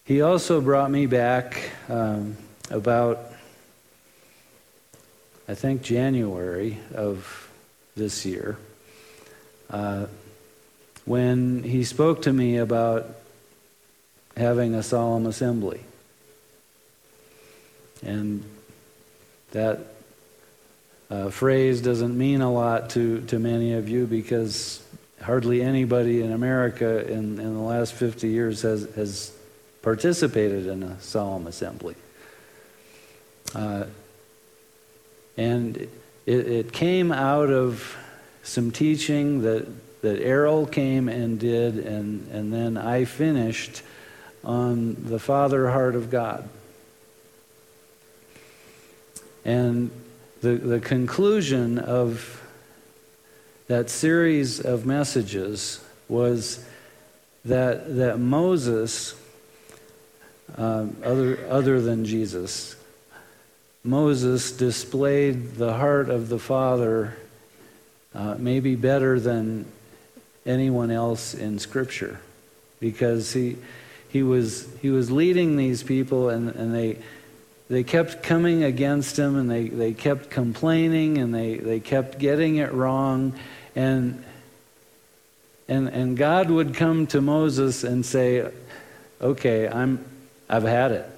he 0.05 0.21
also 0.21 0.61
brought 0.61 0.91
me 0.91 1.07
back 1.07 1.71
um, 1.89 2.37
about 2.71 3.33
I 5.49 5.55
think, 5.55 5.83
January 5.83 6.79
of 6.93 7.49
this 7.95 8.27
year, 8.27 8.59
uh, 9.71 10.07
when 11.07 11.63
he 11.63 11.85
spoke 11.85 12.23
to 12.23 12.33
me 12.33 12.59
about 12.59 13.07
having 14.37 14.75
a 14.75 14.83
solemn 14.83 15.27
assembly. 15.27 15.81
And 18.05 18.45
that 19.53 19.81
uh, 21.11 21.31
phrase 21.31 21.81
doesn't 21.81 22.17
mean 22.19 22.43
a 22.43 22.53
lot 22.53 22.91
to, 22.91 23.21
to 23.23 23.39
many 23.39 23.73
of 23.73 23.89
you 23.89 24.07
because 24.07 24.85
hardly 25.23 25.63
anybody 25.63 26.21
in 26.21 26.33
America 26.33 27.11
in, 27.11 27.39
in 27.39 27.55
the 27.55 27.61
last 27.61 27.95
50 27.95 28.29
years 28.29 28.63
has, 28.63 28.83
has 28.97 29.33
participated 29.83 30.67
in 30.67 30.83
a 30.83 31.01
solemn 31.01 31.47
assembly. 31.47 31.95
Uh, 33.55 33.85
and 35.37 35.77
it, 35.77 35.89
it 36.27 36.73
came 36.73 37.13
out 37.13 37.51
of 37.51 37.97
some 38.43 38.71
teaching 38.71 39.43
that, 39.43 39.67
that 40.07 40.23
Errol 40.23 40.67
came 40.67 41.09
and 41.09 41.37
did, 41.41 41.79
and, 41.79 42.29
and 42.31 42.53
then 42.53 42.77
I 42.77 43.05
finished 43.05 43.83
on 44.45 44.95
the 45.01 45.19
Father 45.19 45.69
heart 45.69 45.97
of 45.97 46.11
God. 46.11 46.49
And 49.45 49.91
the, 50.43 50.55
the 50.55 50.79
conclusion 50.79 51.81
of 51.81 52.41
that 53.67 53.91
series 53.91 54.61
of 54.61 54.87
messages 54.87 55.85
was 56.09 56.65
that, 57.45 57.97
that 57.97 58.21
Moses, 58.21 59.21
um, 60.57 60.97
other, 61.03 61.45
other 61.51 61.81
than 61.81 62.05
Jesus, 62.05 62.77
Moses 63.83 64.53
displayed 64.53 65.57
the 65.57 65.73
heart 65.73 66.11
of 66.11 66.29
the 66.29 66.39
Father 66.39 67.17
uh, 68.17 68.35
maybe 68.39 68.77
better 68.77 69.21
than 69.21 69.67
anyone 70.47 70.91
else 70.91 71.35
in 71.35 71.59
Scripture 71.59 72.21
because 72.81 73.33
he, 73.33 73.57
he, 74.09 74.23
was, 74.23 74.69
he 74.81 74.91
was 74.91 75.11
leading 75.11 75.57
these 75.57 75.83
people 75.83 76.29
and, 76.31 76.55
and 76.55 76.75
they, 76.75 76.99
they 77.69 77.83
kept 77.83 78.23
coming 78.23 78.63
against 78.63 79.19
him 79.19 79.37
and 79.37 79.51
they, 79.51 79.69
they 79.69 79.93
kept 79.93 80.31
complaining 80.31 81.19
and 81.19 81.35
they, 81.35 81.57
they 81.57 81.81
kept 81.81 82.19
getting 82.19 82.57
it 82.57 82.73
wrong. 82.73 83.33
And 83.75 84.23
and, 85.69 85.89
and 85.89 86.17
God 86.17 86.51
would 86.51 86.75
come 86.75 87.07
to 87.09 87.21
Moses 87.21 87.85
and 87.85 88.05
say, 88.05 88.51
Okay, 89.21 89.67
I'm, 89.67 90.05
I've 90.49 90.63
had 90.63 90.93
it. 90.93 91.11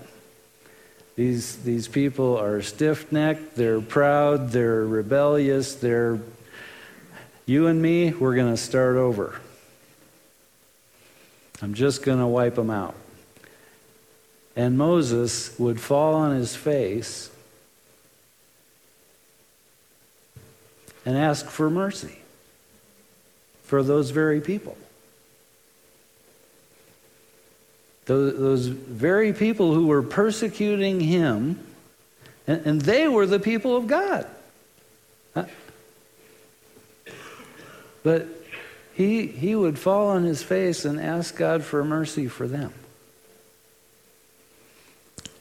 These, 1.16 1.56
these 1.64 1.88
people 1.88 2.38
are 2.38 2.62
stiff 2.62 3.10
necked, 3.10 3.56
they're 3.56 3.80
proud, 3.80 4.50
they're 4.50 4.84
rebellious, 4.84 5.74
they're. 5.74 6.20
You 7.48 7.66
and 7.66 7.80
me, 7.80 8.12
we're 8.12 8.34
going 8.34 8.52
to 8.52 8.58
start 8.58 8.96
over. 8.96 9.40
I'm 11.62 11.72
just 11.72 12.02
going 12.02 12.18
to 12.18 12.26
wipe 12.26 12.56
them 12.56 12.68
out. 12.68 12.94
And 14.54 14.76
Moses 14.76 15.58
would 15.58 15.80
fall 15.80 16.12
on 16.12 16.36
his 16.36 16.54
face 16.54 17.30
and 21.06 21.16
ask 21.16 21.46
for 21.46 21.70
mercy 21.70 22.18
for 23.62 23.82
those 23.82 24.10
very 24.10 24.42
people. 24.42 24.76
Those, 28.04 28.38
those 28.38 28.66
very 28.66 29.32
people 29.32 29.72
who 29.72 29.86
were 29.86 30.02
persecuting 30.02 31.00
him, 31.00 31.66
and, 32.46 32.66
and 32.66 32.82
they 32.82 33.08
were 33.08 33.24
the 33.24 33.40
people 33.40 33.74
of 33.74 33.86
God. 33.86 34.26
But 38.02 38.26
he, 38.94 39.26
he 39.26 39.54
would 39.54 39.78
fall 39.78 40.08
on 40.08 40.24
his 40.24 40.42
face 40.42 40.84
and 40.84 41.00
ask 41.00 41.36
God 41.36 41.62
for 41.62 41.84
mercy 41.84 42.26
for 42.26 42.48
them. 42.48 42.72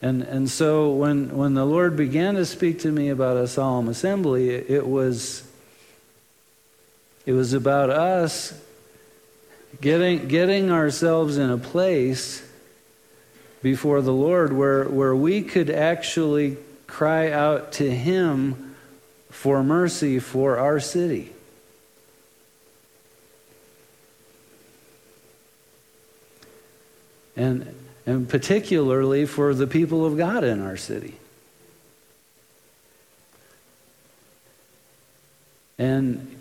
And, 0.01 0.21
and 0.21 0.49
so 0.49 0.91
when, 0.91 1.35
when 1.35 1.55
the 1.55 1.65
Lord 1.65 1.97
began 1.97 2.35
to 2.35 2.45
speak 2.45 2.79
to 2.81 2.91
me 2.91 3.09
about 3.09 3.37
a 3.37 3.47
solemn 3.47 3.89
assembly, 3.89 4.49
it, 4.51 4.69
it 4.69 4.87
was, 4.87 5.43
it 7.25 7.33
was 7.33 7.53
about 7.53 7.89
us 7.89 8.53
getting, 9.81 10.27
getting 10.27 10.71
ourselves 10.71 11.37
in 11.37 11.49
a 11.49 11.57
place 11.57 12.47
before 13.63 14.01
the 14.01 14.13
Lord 14.13 14.53
where, 14.53 14.83
where 14.85 15.15
we 15.15 15.41
could 15.41 15.69
actually 15.71 16.57
cry 16.85 17.31
out 17.31 17.71
to 17.73 17.89
Him 17.89 18.75
for 19.31 19.63
mercy 19.63 20.19
for 20.19 20.57
our 20.57 20.79
city. 20.79 21.33
And, 27.37 27.73
and 28.05 28.27
particularly 28.27 29.25
for 29.25 29.53
the 29.53 29.67
people 29.67 30.05
of 30.05 30.17
God 30.17 30.43
in 30.43 30.61
our 30.61 30.75
city. 30.75 31.15
And 35.79 36.35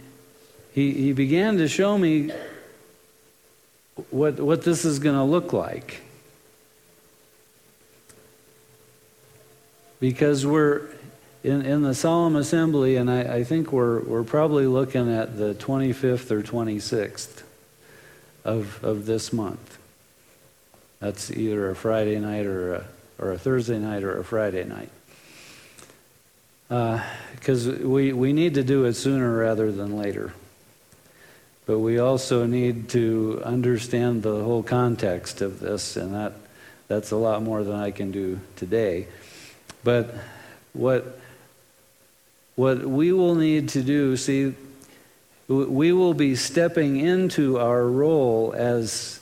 he, 0.73 0.93
he 0.93 1.13
began 1.13 1.59
to 1.59 1.69
show 1.69 1.97
me 1.97 2.33
what, 4.11 4.41
what 4.41 4.63
this 4.65 4.85
is 4.85 4.99
going 4.99 5.15
to 5.15 5.23
look 5.23 5.53
like. 5.53 6.03
because 10.01 10.45
we're 10.45 10.89
in, 11.43 11.63
in 11.63 11.83
the 11.83 11.95
solemn 11.95 12.37
assembly, 12.37 12.97
and 12.97 13.11
I, 13.11 13.37
I 13.37 13.45
think 13.45 13.73
we're, 13.73 14.01
we're 14.01 14.25
probably 14.25 14.67
looking 14.67 15.13
at 15.13 15.37
the 15.37 15.55
25th 15.55 16.31
or 16.31 16.43
26th 16.43 17.43
of, 18.45 18.83
of 18.85 19.07
this 19.07 19.33
month. 19.33 19.79
That's 21.01 21.31
either 21.31 21.71
a 21.71 21.75
Friday 21.75 22.19
night 22.19 22.47
or 22.47 22.75
a, 22.75 22.85
or 23.19 23.33
a 23.33 23.39
Thursday 23.39 23.79
night 23.79 24.03
or 24.03 24.19
a 24.19 24.25
Friday 24.25 24.65
night. 24.65 24.91
Because 26.69 27.69
uh, 27.69 27.79
we, 27.83 28.13
we 28.13 28.33
need 28.33 28.55
to 28.55 28.65
do 28.65 28.85
it 28.85 28.95
sooner 28.95 29.37
rather 29.37 29.71
than 29.71 29.97
later. 29.97 30.33
But 31.67 31.81
we 31.81 31.99
also 31.99 32.47
need 32.47 32.89
to 32.91 33.43
understand 33.45 34.23
the 34.23 34.43
whole 34.43 34.63
context 34.63 35.41
of 35.41 35.61
this, 35.61 35.97
and 35.97 36.15
that, 36.15 36.33
that's 36.89 37.11
a 37.11 37.17
lot 37.17 37.43
more 37.43 37.65
than 37.65 37.75
I 37.75 37.91
can 37.91 38.13
do 38.13 38.41
today. 38.55 39.09
But 39.83 40.15
what, 40.73 41.19
what 42.55 42.83
we 42.83 43.13
will 43.13 43.35
need 43.35 43.69
to 43.71 43.83
do, 43.83 44.17
see, 44.17 44.55
we 45.49 45.93
will 45.93 46.15
be 46.15 46.37
stepping 46.37 46.99
into 46.99 47.59
our 47.59 47.85
role 47.85 48.53
as 48.57 49.21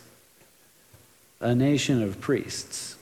a 1.40 1.54
nation 1.54 2.02
of 2.02 2.20
priests. 2.20 2.96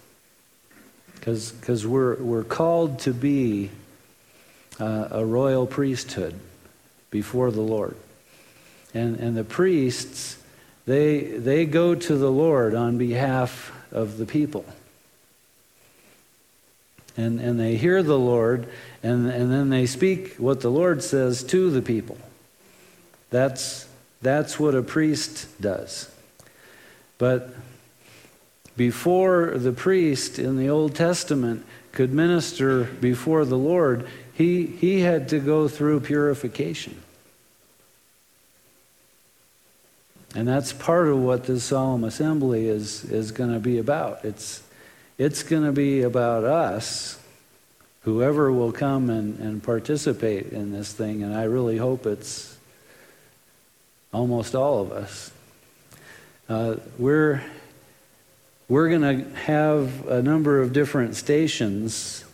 Because 1.15 1.87
we're, 1.87 2.17
we're 2.17 2.45
called 2.45 2.99
to 3.01 3.15
be 3.15 3.71
uh, 4.81 5.09
a 5.11 5.25
royal 5.25 5.67
priesthood 5.67 6.39
before 7.11 7.51
the 7.51 7.61
Lord. 7.61 7.97
And, 8.93 9.17
and 9.21 9.37
the 9.37 9.45
priests, 9.45 10.37
they, 10.87 11.21
they 11.21 11.65
go 11.65 11.95
to 11.95 12.17
the 12.17 12.31
Lord 12.31 12.75
on 12.75 12.99
behalf 12.99 13.73
of 13.93 14.19
the 14.19 14.27
people 14.27 14.65
and, 17.17 17.41
and 17.41 17.59
they 17.61 17.77
hear 17.77 18.03
the 18.03 18.19
Lord, 18.19 18.69
and, 19.03 19.29
and 19.31 19.53
then 19.53 19.71
they 19.71 19.87
speak 19.87 20.37
what 20.37 20.61
the 20.61 20.71
Lord 20.71 21.03
says 21.03 21.43
to 21.45 21.71
the 21.71 21.83
people. 21.83 22.19
That's, 23.31 23.87
that's 24.21 24.59
what 24.59 24.75
a 24.75 24.83
priest 24.83 25.61
does. 25.61 26.11
But 27.19 27.55
before 28.77 29.53
the 29.57 29.73
priest 29.73 30.39
in 30.39 30.57
the 30.57 30.69
Old 30.69 30.95
Testament 30.95 31.65
could 31.93 32.13
minister 32.13 32.85
before 32.85 33.45
the 33.45 33.59
Lord, 33.59 34.09
he, 34.33 34.67
he 34.67 35.01
had 35.01 35.29
to 35.29 35.39
go 35.39 35.69
through 35.69 36.01
purification. 36.01 37.01
And 40.35 40.49
that's 40.49 40.73
part 40.73 41.09
of 41.09 41.19
what 41.19 41.45
this 41.45 41.65
solemn 41.65 42.05
assembly 42.05 42.67
is, 42.67 43.05
is 43.05 43.33
going 43.33 43.53
to 43.53 43.61
be 43.61 43.79
about. 43.79 44.25
It's, 44.25 44.63
it's 45.19 45.43
going 45.43 45.65
to 45.65 45.73
be 45.73 46.03
about 46.03 46.45
us, 46.45 47.19
whoever 48.01 48.51
will 48.51 48.73
come 48.73 49.11
and, 49.11 49.39
and 49.39 49.63
participate 49.63 50.47
in 50.47 50.73
this 50.73 50.93
thing, 50.93 51.23
and 51.23 51.35
I 51.35 51.45
really 51.45 51.77
hope 51.77 52.07
it's 52.07 52.57
almost 54.13 54.55
all 54.55 54.81
of 54.81 54.93
us. 54.93 55.31
Uh, 56.49 56.77
we're 56.99 57.43
we're 58.73 58.89
going 58.89 59.03
to 59.03 59.37
have 59.41 60.09
a 60.09 60.23
number 60.23 60.63
of 60.63 60.73
different 60.73 61.15
stations 61.15 62.25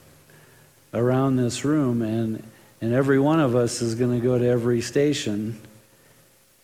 around 0.94 1.35
this 1.35 1.64
room, 1.64 2.01
and, 2.01 2.40
and 2.81 2.94
every 2.94 3.18
one 3.18 3.40
of 3.40 3.57
us 3.57 3.83
is 3.83 3.96
going 3.96 4.16
to 4.16 4.24
go 4.24 4.38
to 4.38 4.46
every 4.46 4.81
station, 4.81 5.61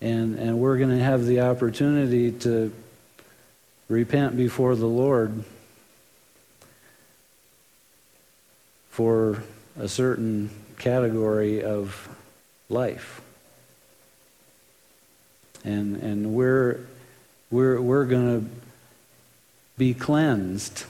and, 0.00 0.38
and 0.38 0.60
we're 0.60 0.78
going 0.78 0.96
to 0.96 1.02
have 1.02 1.26
the 1.26 1.40
opportunity 1.40 2.30
to 2.30 2.72
repent 3.88 4.36
before 4.36 4.76
the 4.76 4.86
Lord 4.86 5.42
for 8.90 9.42
a 9.76 9.88
certain 9.88 10.50
category 10.78 11.64
of 11.64 12.08
life. 12.68 13.20
And, 15.64 15.96
and 15.96 16.32
we're, 16.32 16.78
we're, 17.50 17.80
we're 17.80 18.04
going 18.04 18.40
to 18.40 18.63
be 19.76 19.94
cleansed 19.94 20.84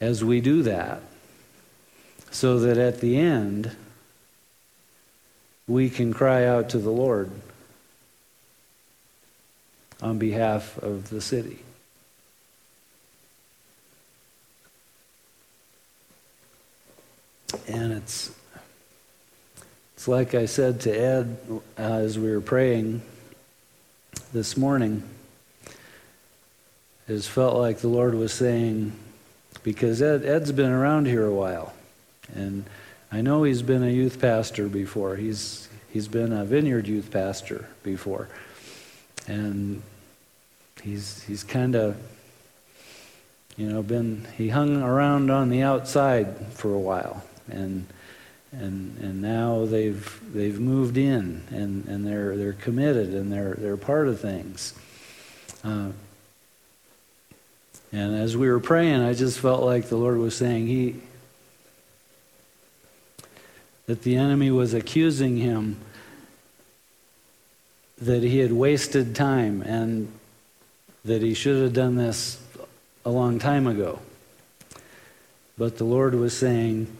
as 0.00 0.22
we 0.22 0.40
do 0.40 0.62
that, 0.62 1.00
so 2.30 2.58
that 2.58 2.76
at 2.76 3.00
the 3.00 3.16
end, 3.16 3.74
we 5.66 5.88
can 5.88 6.12
cry 6.12 6.44
out 6.44 6.68
to 6.68 6.78
the 6.78 6.90
Lord 6.90 7.30
on 10.02 10.18
behalf 10.18 10.76
of 10.78 11.08
the 11.08 11.20
city. 11.20 11.60
And 17.66 17.92
it's, 17.92 18.30
it's 19.94 20.06
like 20.06 20.34
I 20.34 20.44
said 20.44 20.80
to 20.82 20.90
Ed 20.90 21.38
uh, 21.78 21.82
as 21.82 22.18
we 22.18 22.30
were 22.30 22.42
praying 22.42 23.00
this 24.32 24.56
morning. 24.56 25.02
It 27.06 27.22
felt 27.22 27.56
like 27.56 27.78
the 27.78 27.88
Lord 27.88 28.14
was 28.14 28.32
saying, 28.32 28.92
because 29.62 30.00
Ed, 30.00 30.24
Ed's 30.24 30.52
been 30.52 30.70
around 30.70 31.06
here 31.06 31.26
a 31.26 31.34
while, 31.34 31.74
and 32.34 32.64
I 33.12 33.20
know 33.20 33.42
he's 33.42 33.62
been 33.62 33.82
a 33.82 33.90
youth 33.90 34.20
pastor 34.20 34.68
before. 34.68 35.16
He's 35.16 35.68
he's 35.90 36.08
been 36.08 36.32
a 36.32 36.44
vineyard 36.46 36.88
youth 36.88 37.10
pastor 37.10 37.68
before, 37.82 38.28
and 39.26 39.82
he's 40.82 41.22
he's 41.24 41.44
kind 41.44 41.76
of 41.76 41.96
you 43.56 43.68
know 43.68 43.82
been 43.82 44.26
he 44.36 44.48
hung 44.48 44.82
around 44.82 45.30
on 45.30 45.50
the 45.50 45.62
outside 45.62 46.34
for 46.54 46.72
a 46.72 46.78
while, 46.78 47.22
and 47.50 47.86
and 48.50 48.96
and 48.98 49.20
now 49.20 49.66
they've 49.66 50.20
they've 50.32 50.58
moved 50.58 50.96
in 50.96 51.42
and, 51.50 51.86
and 51.86 52.06
they're 52.06 52.36
they're 52.36 52.52
committed 52.54 53.12
and 53.12 53.30
they're 53.30 53.54
they're 53.58 53.76
part 53.76 54.08
of 54.08 54.20
things. 54.20 54.74
Uh, 55.62 55.90
and 57.94 58.16
as 58.16 58.36
we 58.36 58.48
were 58.48 58.58
praying, 58.58 59.02
I 59.02 59.14
just 59.14 59.38
felt 59.38 59.62
like 59.62 59.88
the 59.88 59.96
Lord 59.96 60.18
was 60.18 60.36
saying 60.36 60.66
he 60.66 60.96
that 63.86 64.02
the 64.02 64.16
enemy 64.16 64.50
was 64.50 64.74
accusing 64.74 65.36
him 65.36 65.76
that 67.98 68.24
he 68.24 68.38
had 68.38 68.52
wasted 68.52 69.14
time 69.14 69.62
and 69.62 70.10
that 71.04 71.22
he 71.22 71.34
should 71.34 71.62
have 71.62 71.72
done 71.72 71.94
this 71.94 72.42
a 73.04 73.10
long 73.10 73.38
time 73.38 73.68
ago. 73.68 74.00
But 75.56 75.78
the 75.78 75.84
Lord 75.84 76.16
was 76.16 76.36
saying 76.36 76.96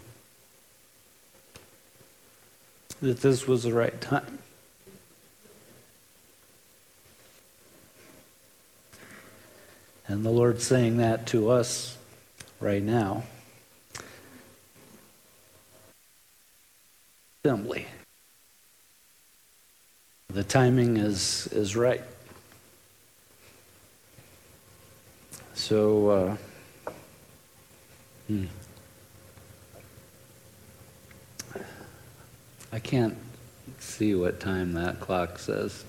that 3.03 3.21
this 3.21 3.49
was 3.49 3.65
the 3.65 3.73
right 3.73 4.01
time. 4.01 4.39
And 10.07 10.25
the 10.25 10.31
Lord's 10.31 10.65
saying 10.65 10.99
that 10.99 11.27
to 11.29 11.51
us 11.51 11.97
right 12.61 12.83
now. 12.83 13.25
Assembly. 17.45 17.87
The 20.29 20.45
timing 20.45 20.97
is, 20.97 21.47
is 21.53 21.77
right. 21.77 22.03
So, 25.55 26.09
uh, 26.09 26.37
hmm. 28.27 28.45
I 32.73 32.79
can't 32.81 33.17
see 33.79 34.15
what 34.17 34.41
time 34.41 34.73
that 34.73 34.99
clock 34.99 35.39
says. 35.39 35.85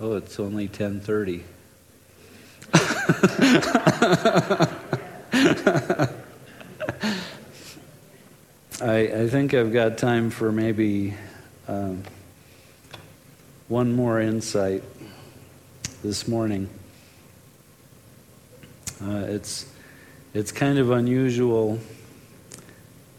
Oh, 0.00 0.16
it's 0.16 0.40
only 0.40 0.66
10:30. 0.66 1.42
I, 8.82 9.12
I 9.12 9.28
think 9.28 9.54
I've 9.54 9.72
got 9.72 9.98
time 9.98 10.30
for 10.30 10.50
maybe 10.50 11.14
um, 11.68 12.02
one 13.68 13.92
more 13.92 14.20
insight 14.20 14.82
this 16.02 16.26
morning. 16.26 16.68
Uh, 19.02 19.24
it's, 19.28 19.66
it's 20.34 20.52
kind 20.52 20.78
of 20.78 20.90
unusual 20.90 21.78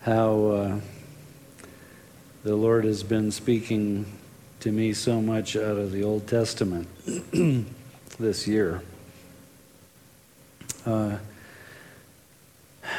how 0.01 0.45
uh, 0.45 0.79
the 2.43 2.55
Lord 2.55 2.85
has 2.85 3.03
been 3.03 3.31
speaking 3.31 4.05
to 4.61 4.71
me 4.71 4.93
so 4.93 5.21
much 5.21 5.55
out 5.55 5.77
of 5.77 5.91
the 5.91 6.03
Old 6.03 6.27
Testament 6.27 6.87
this 8.19 8.47
year. 8.47 8.81
Uh, 10.85 11.17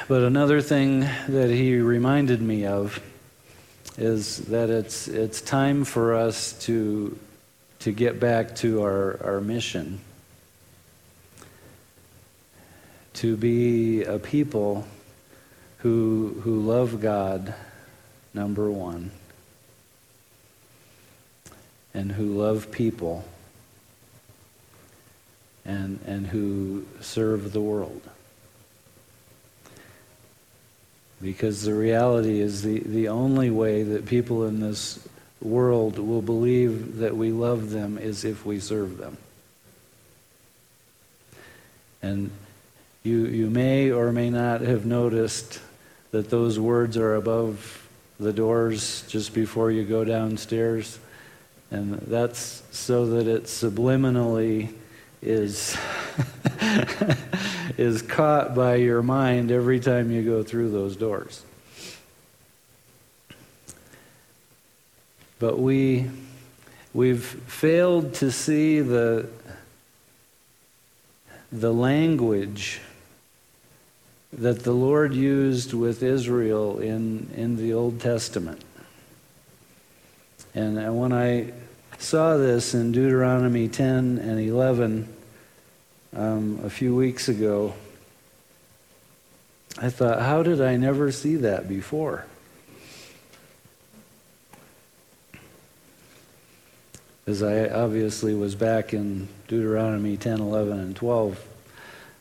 but 0.06 0.22
another 0.22 0.60
thing 0.60 1.00
that 1.28 1.50
he 1.50 1.76
reminded 1.78 2.40
me 2.40 2.64
of 2.64 3.02
is 3.98 4.38
that 4.46 4.70
it's, 4.70 5.08
it's 5.08 5.40
time 5.40 5.84
for 5.84 6.14
us 6.14 6.52
to, 6.64 7.18
to 7.80 7.92
get 7.92 8.20
back 8.20 8.54
to 8.56 8.82
our, 8.82 9.20
our 9.24 9.40
mission. 9.40 10.00
To 13.14 13.36
be 13.36 14.04
a 14.04 14.18
people 14.18 14.86
who, 15.78 16.40
who 16.44 16.60
love 16.60 17.00
God, 17.00 17.52
number 18.32 18.70
one, 18.70 19.10
and 21.92 22.12
who 22.12 22.26
love 22.26 22.70
people, 22.70 23.24
and, 25.64 26.00
and 26.06 26.26
who 26.26 26.84
serve 27.00 27.52
the 27.52 27.60
world. 27.60 28.02
Because 31.20 31.62
the 31.62 31.74
reality 31.74 32.40
is 32.40 32.62
the, 32.62 32.80
the 32.80 33.08
only 33.08 33.50
way 33.50 33.84
that 33.84 34.06
people 34.06 34.46
in 34.46 34.60
this 34.60 35.06
world 35.40 35.98
will 35.98 36.22
believe 36.22 36.98
that 36.98 37.16
we 37.16 37.30
love 37.30 37.70
them 37.70 37.98
is 37.98 38.24
if 38.24 38.44
we 38.44 38.58
serve 38.58 38.98
them. 38.98 39.16
And 42.02 42.30
you, 43.04 43.26
you 43.26 43.50
may 43.50 43.90
or 43.90 44.12
may 44.12 44.30
not 44.30 44.60
have 44.62 44.84
noticed 44.84 45.60
that 46.10 46.30
those 46.30 46.58
words 46.58 46.96
are 46.96 47.14
above 47.14 47.88
the 48.18 48.32
doors 48.32 49.04
just 49.08 49.32
before 49.32 49.70
you 49.70 49.84
go 49.84 50.04
downstairs. 50.04 50.98
And 51.70 51.94
that's 51.94 52.62
so 52.70 53.06
that 53.06 53.26
it 53.26 53.44
subliminally 53.44 54.74
is 55.22 55.76
is 57.78 58.02
caught 58.02 58.54
by 58.54 58.74
your 58.74 59.02
mind 59.02 59.50
every 59.50 59.80
time 59.80 60.10
you 60.10 60.22
go 60.22 60.42
through 60.42 60.70
those 60.70 60.96
doors. 60.96 61.42
But 65.38 65.58
we 65.58 66.10
we've 66.92 67.24
failed 67.24 68.14
to 68.14 68.30
see 68.30 68.80
the 68.80 69.28
the 71.52 71.72
language 71.72 72.80
that 74.32 74.60
the 74.60 74.72
Lord 74.72 75.14
used 75.14 75.74
with 75.74 76.02
Israel 76.02 76.78
in, 76.78 77.28
in 77.36 77.56
the 77.56 77.74
Old 77.74 78.00
Testament. 78.00 78.62
And 80.54 80.98
when 80.98 81.12
I 81.12 81.52
saw 81.98 82.36
this 82.36 82.74
in 82.74 82.92
Deuteronomy 82.92 83.68
10 83.68 84.18
and 84.18 84.40
11, 84.40 85.11
um, 86.14 86.60
a 86.64 86.70
few 86.70 86.94
weeks 86.94 87.28
ago, 87.28 87.74
I 89.80 89.88
thought, 89.88 90.20
how 90.20 90.42
did 90.42 90.60
I 90.60 90.76
never 90.76 91.10
see 91.10 91.36
that 91.36 91.68
before? 91.68 92.26
As 97.26 97.42
I 97.42 97.68
obviously 97.68 98.34
was 98.34 98.54
back 98.54 98.92
in 98.92 99.28
Deuteronomy 99.48 100.16
10, 100.16 100.40
11, 100.40 100.78
and 100.78 100.96
12 100.96 101.46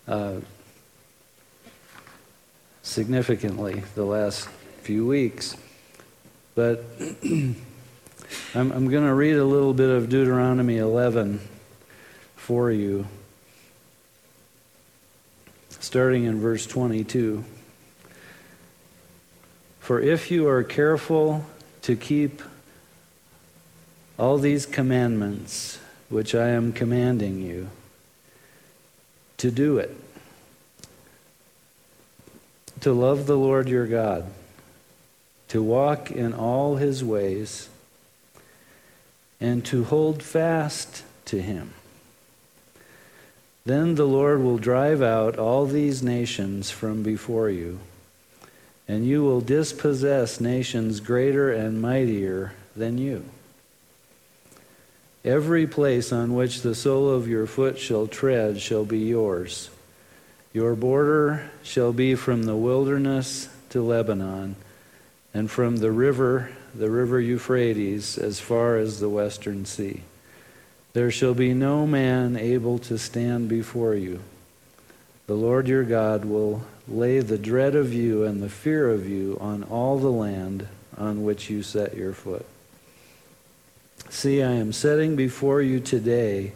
uh, 0.08 0.34
significantly 2.84 3.84
the 3.95 4.06
last 4.06 4.47
few 4.84 5.06
weeks. 5.06 5.58
But 6.56 6.86
I'm, 7.23 7.56
I'm 8.54 8.89
going 8.89 9.06
to 9.06 9.13
read 9.13 9.36
a 9.36 9.45
little 9.45 9.73
bit 9.73 9.89
of 9.89 10.08
Deuteronomy 10.08 10.77
11 10.77 11.41
for 12.36 12.71
you 12.71 13.08
starting 15.81 16.25
in 16.25 16.39
verse 16.39 16.67
22. 16.67 17.43
For 19.79 19.99
if 19.99 20.29
you 20.29 20.47
are 20.47 20.63
careful 20.63 21.45
to 21.81 21.95
keep 21.95 22.41
all 24.17 24.37
these 24.37 24.67
commandments 24.67 25.79
which 26.07 26.35
I 26.35 26.49
am 26.49 26.71
commanding 26.71 27.41
you, 27.41 27.69
to 29.37 29.49
do 29.49 29.79
it, 29.79 29.95
to 32.81 32.93
love 32.93 33.25
the 33.25 33.37
Lord 33.37 33.67
your 33.67 33.87
God, 33.87 34.25
to 35.47 35.63
walk 35.63 36.11
in 36.11 36.31
all 36.31 36.75
his 36.75 37.03
ways, 37.03 37.69
and 39.39 39.65
to 39.65 39.83
hold 39.85 40.21
fast 40.21 41.03
to 41.25 41.41
him 41.41 41.73
then 43.65 43.95
the 43.95 44.08
Lord 44.08 44.41
will 44.41 44.58
drive 44.58 45.02
out 45.02 45.38
all 45.38 45.65
these 45.65 46.02
nations 46.02 46.71
from 46.71 47.04
before 47.04 47.50
you, 47.50 47.80
and 48.88 49.06
you 49.06 49.24
will 49.24 49.41
dispossess 49.41 50.41
nations 50.41 51.00
greater 51.00 51.52
and 51.52 51.82
mightier 51.82 52.54
than 52.76 52.97
you. 52.97 53.24
Every 55.24 55.67
place 55.67 56.12
on 56.12 56.34
which 56.34 56.62
the 56.62 56.74
sole 56.74 57.10
of 57.10 57.28
your 57.28 57.45
foot 57.45 57.78
shall 57.78 58.08
tread 58.08 58.60
shall 58.60 58.86
be 58.86 59.00
yours. 59.00 59.69
Your 60.52 60.76
border 60.76 61.52
shall 61.62 61.93
be 61.93 62.15
from 62.15 62.43
the 62.43 62.56
wilderness 62.56 63.47
to 63.69 63.84
Lebanon, 63.84 64.56
and 65.34 65.50
from 65.50 65.78
the 65.78 65.91
river, 65.91 66.50
the 66.74 66.89
river 66.89 67.19
Euphrates, 67.21 68.17
as 68.17 68.39
far 68.39 68.78
as 68.78 69.00
the 69.00 69.10
western 69.10 69.65
sea. 69.65 70.02
There 70.93 71.12
shall 71.12 71.34
be 71.34 71.54
no 71.54 71.88
man 71.88 72.36
able 72.36 72.80
to 72.80 72.97
stand 72.97 73.47
before 73.47 73.95
you. 73.95 74.19
The 75.27 75.36
Lord 75.36 75.67
your 75.67 75.84
God 75.84 76.25
will 76.25 76.63
lay 76.88 77.19
the 77.19 77.38
dread 77.38 77.75
of 77.75 77.93
you 77.93 78.25
and 78.25 78.43
the 78.43 78.49
fear 78.49 78.89
of 78.89 79.08
you 79.08 79.38
on 79.39 79.63
all 79.63 79.97
the 79.97 80.12
land 80.12 80.67
on 80.97 81.23
which 81.23 81.49
you 81.49 81.63
set 81.63 81.95
your 81.95 82.12
foot. 82.12 82.45
See, 84.10 84.43
I 84.43 84.51
am 84.51 84.73
setting 84.73 85.15
before 85.15 85.62
you 85.62 85.80
today 85.80 86.51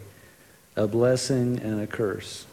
a 0.76 0.86
blessing 0.86 1.58
and 1.58 1.80
a 1.80 1.86
curse. 1.86 2.44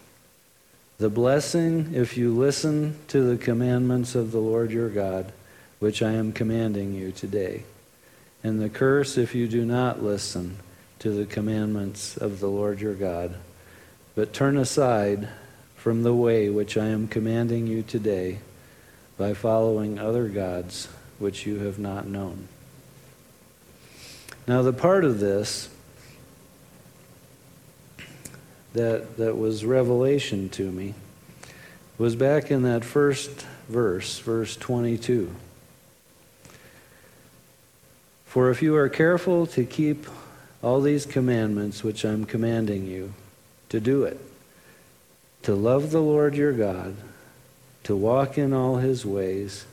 The 0.98 1.10
blessing, 1.10 1.94
if 1.94 2.16
you 2.16 2.34
listen 2.34 2.98
to 3.10 3.22
the 3.30 3.44
commandments 3.44 4.16
of 4.16 4.32
the 4.32 4.40
Lord 4.40 4.72
your 4.72 4.90
God, 4.90 5.34
which 5.80 6.02
I 6.02 6.14
am 6.14 6.32
commanding 6.32 6.94
you 6.94 7.12
today. 7.12 7.66
And 8.42 8.62
the 8.62 8.70
curse, 8.70 9.18
if 9.18 9.36
you 9.36 9.50
do 9.50 9.66
not 9.66 10.02
listen 10.02 10.60
to 11.04 11.10
the 11.10 11.26
commandments 11.26 12.16
of 12.16 12.40
the 12.40 12.48
Lord 12.48 12.80
your 12.80 12.94
God, 12.94 13.36
but 14.16 14.32
turn 14.32 14.56
aside 14.56 15.28
from 15.76 16.04
the 16.04 16.14
way 16.14 16.50
which 16.50 16.78
I 16.78 16.86
am 16.86 17.10
commanding 17.10 17.68
you 17.68 17.84
today 17.84 18.40
by 19.18 19.34
following 19.34 20.00
other 20.00 20.30
gods 20.30 20.88
which 21.20 21.46
you 21.46 21.60
have 21.60 21.78
not 21.78 22.08
known. 22.08 22.48
Now, 24.48 24.62
the 24.62 24.72
part 24.72 25.04
of 25.04 25.20
this 25.20 25.68
that, 28.72 29.18
that 29.18 29.38
was 29.38 29.66
revelation 29.66 30.48
to 30.52 30.72
me 30.72 30.94
was 31.98 32.16
back 32.16 32.50
in 32.50 32.64
that 32.64 32.86
first 32.86 33.46
verse, 33.68 34.20
verse 34.20 34.56
22. 34.56 35.36
For 38.24 38.50
if 38.50 38.62
you 38.62 38.74
are 38.78 38.88
careful 38.88 39.46
to 39.48 39.66
keep 39.66 40.08
all 40.64 40.80
these 40.80 41.06
commandments 41.06 41.84
which 41.84 42.06
I'm 42.06 42.26
commanding 42.26 42.88
you, 42.88 43.14
to 43.68 43.82
do 43.82 44.06
it, 44.06 44.20
to 45.42 45.54
love 45.54 45.92
the 45.92 46.00
Lord 46.00 46.36
your 46.36 46.54
God, 46.54 46.96
to 47.84 47.96
walk 47.96 48.38
in 48.38 48.54
all 48.54 48.78
his 48.78 49.06
ways, 49.06 49.66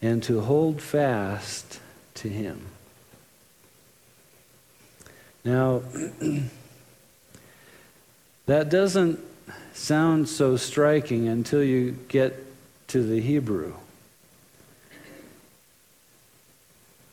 and 0.00 0.22
to 0.22 0.42
hold 0.42 0.80
fast 0.80 1.80
to 2.14 2.28
him. 2.28 2.66
Now, 5.44 5.82
that 8.46 8.70
doesn't 8.70 9.18
sound 9.74 10.28
so 10.28 10.56
striking 10.56 11.26
until 11.26 11.64
you 11.64 11.98
get 12.06 12.46
to 12.88 13.02
the 13.02 13.20
Hebrew. 13.20 13.74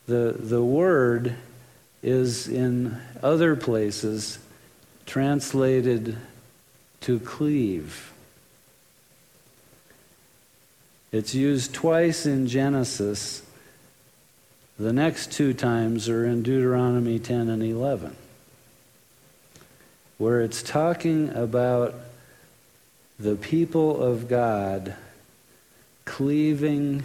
The, 0.05 0.35
the 0.37 0.63
word 0.63 1.35
is 2.03 2.47
in 2.47 2.99
other 3.23 3.55
places 3.55 4.39
translated 5.05 6.17
to 7.01 7.19
cleave. 7.19 8.11
It's 11.11 11.33
used 11.33 11.73
twice 11.73 12.25
in 12.25 12.47
Genesis. 12.47 13.41
The 14.77 14.93
next 14.93 15.31
two 15.31 15.53
times 15.53 16.09
are 16.09 16.25
in 16.25 16.43
Deuteronomy 16.43 17.17
10 17.17 17.49
and 17.49 17.63
11, 17.63 18.15
where 20.17 20.41
it's 20.41 20.61
talking 20.61 21.29
about 21.29 21.95
the 23.19 23.35
people 23.35 24.01
of 24.03 24.27
God 24.27 24.95
cleaving 26.05 27.03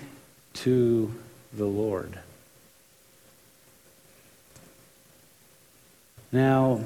to 0.55 1.15
the 1.53 1.65
Lord. 1.65 2.19
Now, 6.33 6.81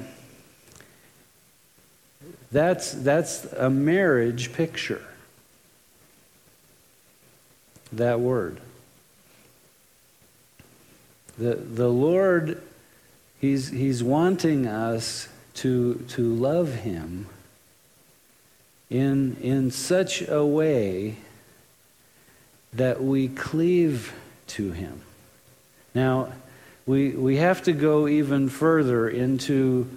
that's, 2.51 2.91
that's 2.91 3.45
a 3.53 3.69
marriage 3.69 4.53
picture. 4.53 5.03
That 7.93 8.19
word. 8.19 8.59
The, 11.37 11.55
the 11.55 11.87
Lord, 11.87 12.61
he's, 13.39 13.69
he's 13.69 14.03
wanting 14.03 14.67
us 14.67 15.29
to, 15.55 15.95
to 16.09 16.33
love 16.33 16.73
Him 16.73 17.27
in, 18.89 19.37
in 19.41 19.71
such 19.71 20.27
a 20.27 20.45
way 20.45 21.17
that 22.73 23.01
we 23.01 23.27
cleave 23.27 24.13
to 24.47 24.71
Him. 24.71 25.01
Now, 25.93 26.33
we, 26.87 27.09
we 27.09 27.35
have 27.35 27.63
to 27.63 27.73
go 27.73 28.07
even 28.07 28.47
further 28.47 29.09
into 29.09 29.89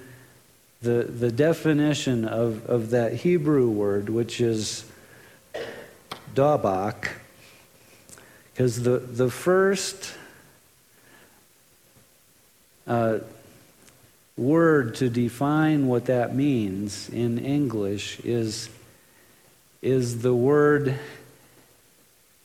the, 0.83 1.05
the 1.05 1.31
definition 1.31 2.24
of, 2.24 2.66
of 2.66 2.90
that 2.90 3.14
Hebrew 3.14 3.70
word, 3.70 4.09
which 4.09 4.40
is 4.40 4.85
dabak, 6.35 7.11
because 8.53 8.83
the, 8.83 8.98
the 8.98 9.31
first 9.31 10.14
uh, 12.88 13.20
word 14.37 14.96
to 14.96 15.09
define 15.09 15.87
what 15.87 16.07
that 16.07 16.35
means 16.35 17.09
in 17.09 17.38
English 17.38 18.18
is, 18.20 18.68
is 19.81 20.22
the 20.22 20.35
word 20.35 20.98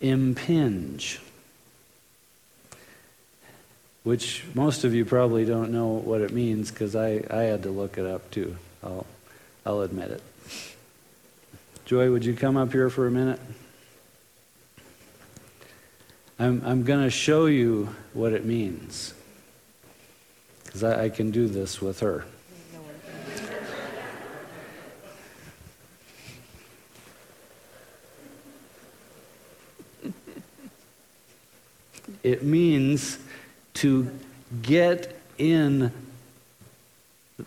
impinge 0.02 1.20
which 4.06 4.46
most 4.54 4.86
of 4.86 4.94
you 4.94 5.04
probably 5.04 5.44
don't 5.46 5.72
know 5.72 5.88
what 5.88 6.22
it 6.22 6.32
means 6.32 6.70
because 6.70 6.96
I, 6.96 7.24
I 7.30 7.42
had 7.42 7.64
to 7.64 7.72
look 7.72 7.98
it 7.98 8.06
up 8.06 8.30
too. 8.30 8.56
I'll, 8.84 9.08
I'll 9.66 9.82
admit 9.82 10.12
it. 10.12 10.22
Joy, 11.86 12.12
would 12.12 12.24
you 12.24 12.36
come 12.36 12.56
up 12.56 12.72
here 12.72 12.92
for 12.92 13.08
a 13.08 13.12
minute? 13.12 13.40
I'm, 16.38 16.62
I'm 16.64 16.84
going 16.84 17.04
to 17.04 17.10
show 17.10 17.48
you 17.48 17.96
what 18.14 18.32
it 18.32 18.46
means 18.46 19.16
because 20.66 20.84
I, 20.84 21.06
I 21.06 21.10
can 21.10 21.32
do 21.32 21.48
this 21.48 21.82
with 21.82 22.02
her. 22.02 22.26
it 32.24 32.44
means 32.44 33.18
to 33.76 34.12
get 34.62 35.20
in 35.38 35.92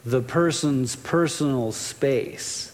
the 0.04 0.20
person's 0.20 0.96
personal 0.96 1.72
space. 1.72 2.72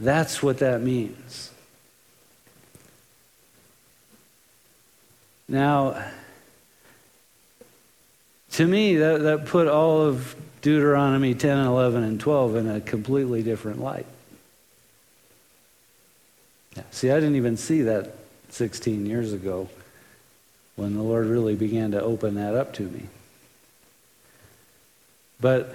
That's 0.00 0.42
what 0.42 0.58
that 0.58 0.80
means. 0.80 1.50
Now, 5.48 6.04
to 8.52 8.66
me, 8.66 8.96
that, 8.96 9.22
that 9.22 9.46
put 9.46 9.66
all 9.66 10.02
of 10.02 10.36
Deuteronomy 10.60 11.34
10, 11.34 11.66
11, 11.66 12.04
and 12.04 12.20
12 12.20 12.56
in 12.56 12.68
a 12.68 12.80
completely 12.80 13.42
different 13.42 13.80
light. 13.80 14.06
See, 16.90 17.10
I 17.10 17.14
didn't 17.14 17.36
even 17.36 17.56
see 17.56 17.82
that 17.82 18.14
16 18.50 19.06
years 19.06 19.32
ago 19.32 19.68
when 20.76 20.94
the 20.94 21.02
Lord 21.02 21.26
really 21.26 21.54
began 21.54 21.90
to 21.90 22.02
open 22.02 22.34
that 22.36 22.54
up 22.54 22.72
to 22.74 22.84
me. 22.84 23.08
But 25.40 25.74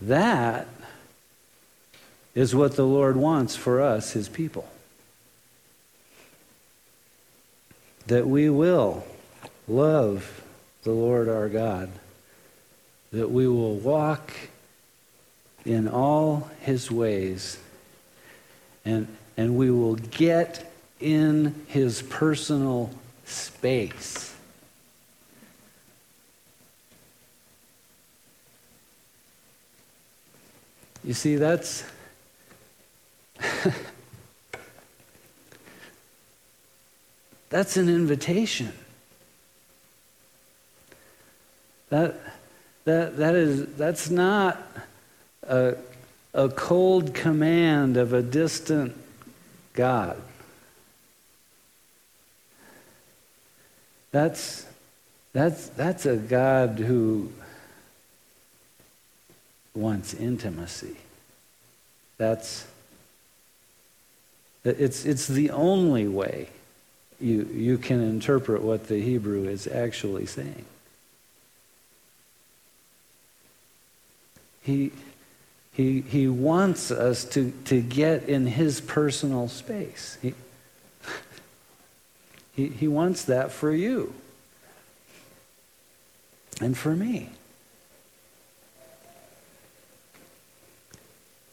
that 0.00 0.66
is 2.34 2.54
what 2.54 2.76
the 2.76 2.86
Lord 2.86 3.16
wants 3.16 3.56
for 3.56 3.80
us, 3.80 4.12
his 4.12 4.28
people. 4.28 4.68
That 8.06 8.26
we 8.26 8.48
will 8.48 9.06
love 9.68 10.42
the 10.82 10.90
Lord 10.90 11.28
our 11.28 11.48
God, 11.48 11.90
that 13.12 13.30
we 13.30 13.46
will 13.46 13.76
walk 13.76 14.32
in 15.64 15.86
all 15.88 16.50
his 16.60 16.90
ways 16.90 17.58
and, 18.84 19.06
and 19.36 19.56
we 19.56 19.70
will 19.70 19.94
get 19.94 20.72
in 21.00 21.54
his 21.68 22.02
personal 22.02 22.90
space. 23.24 24.34
You 31.04 31.14
see, 31.14 31.36
that's. 31.36 31.84
that's 37.50 37.76
an 37.76 37.88
invitation. 37.88 38.72
That, 41.90 42.18
that, 42.84 43.16
that 43.18 43.34
is, 43.34 43.66
that's 43.74 44.08
not 44.08 44.62
a, 45.42 45.74
a 46.34 46.48
cold 46.48 47.14
command 47.14 47.96
of 47.96 48.12
a 48.12 48.22
distant 48.22 48.96
God. 49.74 50.20
That's, 54.10 54.66
that's, 55.32 55.68
that's 55.68 56.06
a 56.06 56.16
God 56.16 56.78
who 56.78 57.32
wants 59.74 60.14
intimacy. 60.14 60.96
That's, 62.18 62.66
it's, 64.64 65.04
it's 65.04 65.26
the 65.26 65.50
only 65.50 66.08
way 66.08 66.48
you, 67.20 67.48
you 67.52 67.78
can 67.78 68.00
interpret 68.00 68.62
what 68.62 68.88
the 68.88 69.00
Hebrew 69.00 69.44
is 69.44 69.66
actually 69.66 70.26
saying. 70.26 70.64
He, 74.60 74.92
he, 75.72 76.02
he 76.02 76.28
wants 76.28 76.90
us 76.90 77.24
to, 77.26 77.50
to 77.64 77.80
get 77.80 78.28
in 78.28 78.46
his 78.46 78.80
personal 78.80 79.48
space. 79.48 80.18
He, 80.20 80.34
he, 82.54 82.68
he 82.68 82.88
wants 82.88 83.24
that 83.24 83.50
for 83.50 83.72
you 83.72 84.12
and 86.60 86.76
for 86.76 86.94
me. 86.94 87.30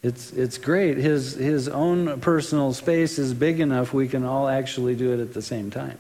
It's, 0.04 0.32
it's 0.32 0.58
great. 0.58 0.98
His, 0.98 1.34
his 1.34 1.68
own 1.68 2.20
personal 2.22 2.74
space 2.74 3.20
is 3.20 3.34
big 3.34 3.60
enough 3.60 3.94
we 3.94 4.08
can 4.08 4.24
all 4.24 4.48
actually 4.48 4.96
do 4.96 5.14
it 5.14 5.20
at 5.22 5.34
the 5.34 5.42
same 5.42 5.72
time. 5.72 5.98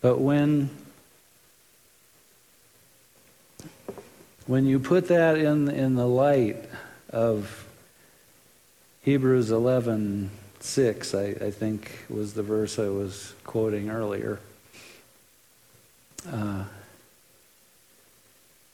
But 0.00 0.18
when 0.18 0.68
when 4.46 4.66
you 4.66 4.78
put 4.78 5.08
that 5.08 5.38
in 5.38 5.68
in 5.68 5.94
the 5.94 6.06
light 6.06 6.64
of 7.10 7.66
Hebrews 9.02 9.50
11, 9.50 10.30
6, 10.60 11.14
I, 11.14 11.22
I 11.22 11.50
think 11.50 12.06
was 12.08 12.34
the 12.34 12.42
verse 12.42 12.78
I 12.78 12.88
was 12.88 13.34
quoting 13.44 13.90
earlier. 13.90 14.40
Uh, 16.30 16.64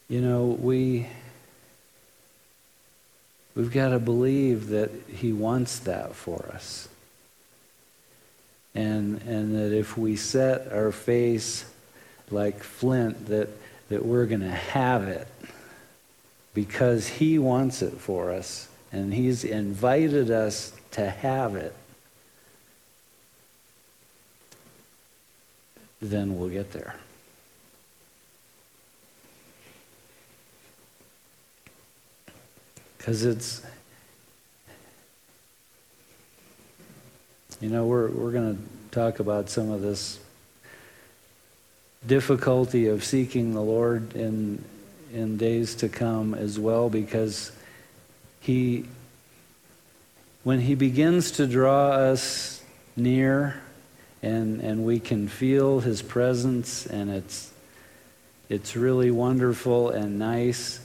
you 0.09 0.21
know, 0.21 0.47
we 0.47 1.07
we've 3.55 3.73
got 3.73 3.91
to 3.91 3.99
believe 3.99 4.69
that 4.69 4.91
He 5.09 5.33
wants 5.33 5.81
that 5.81 6.15
for 6.15 6.49
us 6.53 6.89
and 8.75 9.21
and 9.23 9.55
that 9.55 9.77
if 9.77 9.99
we 9.99 10.17
set 10.17 10.73
our 10.73 10.93
face 10.93 11.65
like 12.31 12.63
flint 12.63 13.27
that 13.27 13.49
that 13.89 14.05
we're 14.05 14.27
going 14.27 14.41
to 14.41 14.49
have 14.49 15.09
it 15.09 15.27
because 16.55 17.07
he 17.09 17.39
wants 17.39 17.83
it 17.83 17.95
for 17.95 18.31
us 18.31 18.69
and 18.93 19.15
he's 19.15 19.45
invited 19.45 20.31
us 20.31 20.73
to 20.93 21.09
have 21.09 21.55
it 21.57 21.75
then 26.03 26.39
we'll 26.39 26.49
get 26.49 26.73
there. 26.73 26.95
Because 32.97 33.23
it's 33.23 33.63
You 37.61 37.69
know, 37.69 37.85
we're, 37.85 38.09
we're 38.09 38.31
going 38.31 38.57
to 38.57 38.63
talk 38.91 39.21
about 39.21 39.51
some 39.51 39.71
of 39.71 39.83
this 39.83 40.19
difficulty 42.07 42.87
of 42.87 43.05
seeking 43.05 43.53
the 43.53 43.61
Lord 43.61 44.17
in, 44.17 44.65
in 45.13 45.37
days 45.37 45.75
to 45.77 45.89
come 45.89 46.35
as 46.35 46.59
well 46.59 46.89
because 46.89 47.53
He, 48.41 48.87
when 50.45 50.61
He 50.61 50.75
begins 50.75 51.33
to 51.33 51.47
draw 51.47 51.91
us 51.91 52.63
near 52.97 53.61
and, 54.23 54.61
and 54.61 54.85
we 54.85 55.01
can 55.01 55.29
feel 55.29 55.81
His 55.81 56.03
presence 56.03 56.87
and 56.87 57.11
it's, 57.11 57.53
it's 58.49 58.77
really 58.77 59.11
wonderful 59.11 59.91
and 59.91 60.19
nice. 60.19 60.81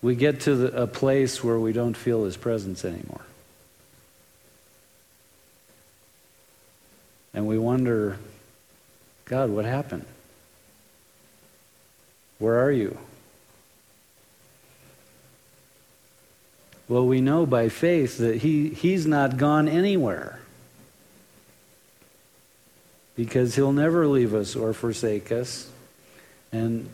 We 0.00 0.14
get 0.14 0.40
to 0.40 0.54
the, 0.54 0.82
a 0.82 0.86
place 0.86 1.42
where 1.42 1.58
we 1.58 1.72
don't 1.72 1.96
feel 1.96 2.24
His 2.24 2.36
presence 2.36 2.84
anymore. 2.84 3.22
And 7.32 7.48
we 7.48 7.58
wonder, 7.58 8.18
God, 9.24 9.50
what 9.50 9.64
happened? 9.64 10.06
Where 12.38 12.62
are 12.62 12.72
you? 12.72 12.98
Well, 16.88 17.06
we 17.06 17.20
know 17.20 17.46
by 17.46 17.68
faith 17.68 18.18
that 18.18 18.38
he, 18.38 18.68
he's 18.68 19.06
not 19.06 19.36
gone 19.36 19.68
anywhere. 19.68 20.40
Because 23.16 23.54
he'll 23.54 23.72
never 23.72 24.06
leave 24.06 24.34
us 24.34 24.56
or 24.56 24.72
forsake 24.72 25.32
us. 25.32 25.70
And 26.52 26.90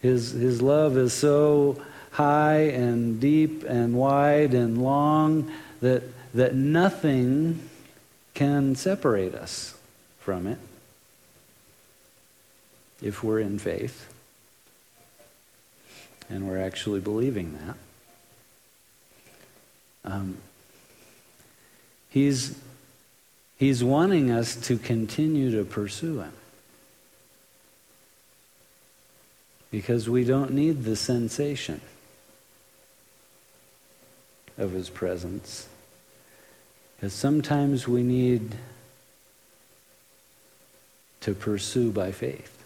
his, 0.00 0.30
his 0.32 0.62
love 0.62 0.96
is 0.96 1.12
so 1.12 1.82
high 2.12 2.60
and 2.68 3.20
deep 3.20 3.64
and 3.64 3.94
wide 3.94 4.54
and 4.54 4.82
long 4.82 5.50
that, 5.80 6.02
that 6.34 6.54
nothing 6.54 7.68
can 8.34 8.76
separate 8.76 9.34
us 9.34 9.74
from 10.20 10.46
it 10.46 10.58
if 13.02 13.24
we're 13.24 13.40
in 13.40 13.58
faith 13.58 14.12
and 16.28 16.48
we're 16.48 16.60
actually 16.60 17.00
believing 17.00 17.58
that. 17.66 17.76
Um, 20.04 20.38
he's, 22.10 22.58
he's 23.56 23.82
wanting 23.82 24.30
us 24.30 24.56
to 24.66 24.78
continue 24.78 25.50
to 25.52 25.64
pursue 25.64 26.20
Him. 26.20 26.32
Because 29.70 30.08
we 30.08 30.24
don't 30.24 30.52
need 30.52 30.84
the 30.84 30.96
sensation 30.96 31.80
of 34.56 34.72
His 34.72 34.88
presence. 34.88 35.68
Because 36.96 37.12
sometimes 37.12 37.86
we 37.86 38.02
need 38.02 38.54
to 41.20 41.34
pursue 41.34 41.90
by 41.90 42.12
faith. 42.12 42.57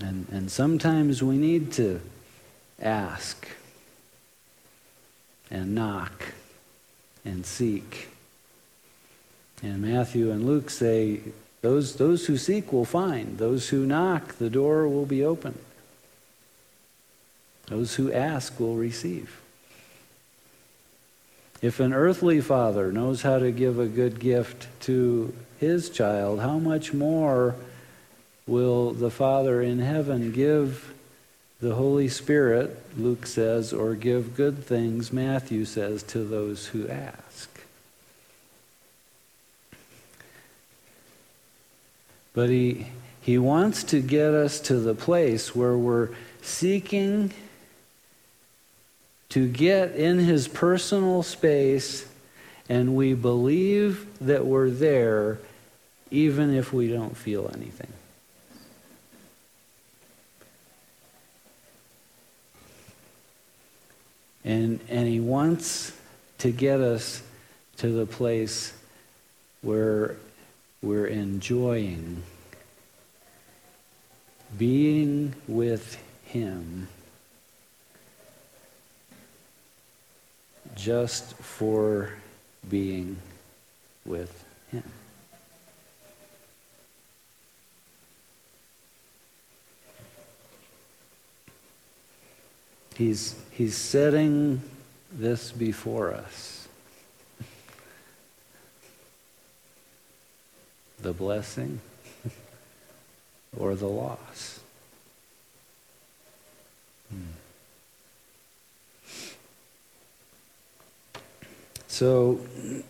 And, 0.00 0.26
and 0.30 0.50
sometimes 0.50 1.22
we 1.22 1.36
need 1.36 1.72
to 1.74 2.00
ask 2.80 3.48
and 5.50 5.74
knock 5.74 6.32
and 7.24 7.46
seek. 7.46 8.08
And 9.62 9.82
Matthew 9.82 10.30
and 10.30 10.44
Luke 10.44 10.68
say, 10.68 11.20
those, 11.62 11.96
those 11.96 12.26
who 12.26 12.36
seek 12.36 12.72
will 12.72 12.84
find. 12.84 13.38
Those 13.38 13.68
who 13.68 13.86
knock, 13.86 14.34
the 14.34 14.50
door 14.50 14.88
will 14.88 15.06
be 15.06 15.24
open. 15.24 15.58
Those 17.68 17.94
who 17.94 18.12
ask 18.12 18.60
will 18.60 18.74
receive. 18.74 19.40
If 21.62 21.80
an 21.80 21.94
earthly 21.94 22.42
father 22.42 22.92
knows 22.92 23.22
how 23.22 23.38
to 23.38 23.50
give 23.50 23.78
a 23.78 23.86
good 23.86 24.20
gift 24.20 24.66
to 24.80 25.34
his 25.58 25.88
child, 25.88 26.40
how 26.40 26.58
much 26.58 26.92
more 26.92 27.54
will 28.46 28.92
the 28.92 29.10
Father 29.10 29.62
in 29.62 29.78
heaven 29.78 30.32
give 30.32 30.92
the 31.60 31.74
Holy 31.74 32.08
Spirit, 32.08 32.78
Luke 32.98 33.26
says, 33.26 33.72
or 33.72 33.94
give 33.94 34.36
good 34.36 34.64
things, 34.64 35.12
Matthew 35.12 35.64
says, 35.64 36.02
to 36.04 36.24
those 36.24 36.66
who 36.66 36.88
ask? 36.88 37.50
But 42.34 42.50
he, 42.50 42.88
he 43.20 43.38
wants 43.38 43.84
to 43.84 44.00
get 44.00 44.34
us 44.34 44.60
to 44.62 44.76
the 44.76 44.94
place 44.94 45.54
where 45.54 45.78
we're 45.78 46.10
seeking 46.42 47.32
to 49.30 49.48
get 49.48 49.92
in 49.96 50.18
his 50.18 50.48
personal 50.48 51.22
space 51.22 52.06
and 52.68 52.96
we 52.96 53.14
believe 53.14 54.06
that 54.20 54.46
we're 54.46 54.70
there 54.70 55.38
even 56.10 56.54
if 56.54 56.72
we 56.72 56.88
don't 56.88 57.16
feel 57.16 57.50
anything. 57.54 57.92
And, 64.44 64.80
and 64.88 65.08
he 65.08 65.20
wants 65.20 65.92
to 66.38 66.50
get 66.50 66.80
us 66.80 67.22
to 67.78 67.88
the 67.88 68.06
place 68.06 68.72
where 69.62 70.16
we're 70.82 71.06
enjoying 71.06 72.22
being 74.58 75.34
with 75.48 76.00
him 76.26 76.88
just 80.74 81.34
for 81.34 82.12
being 82.68 83.16
with 84.04 84.44
Him. 84.70 84.82
He's, 92.94 93.34
he's 93.50 93.76
setting 93.76 94.62
this 95.12 95.50
before 95.50 96.12
us. 96.12 96.68
The 101.00 101.12
blessing 101.12 101.80
or 103.56 103.74
the 103.74 103.88
loss. 103.88 104.60
Hmm. 107.10 107.22
So 111.88 112.40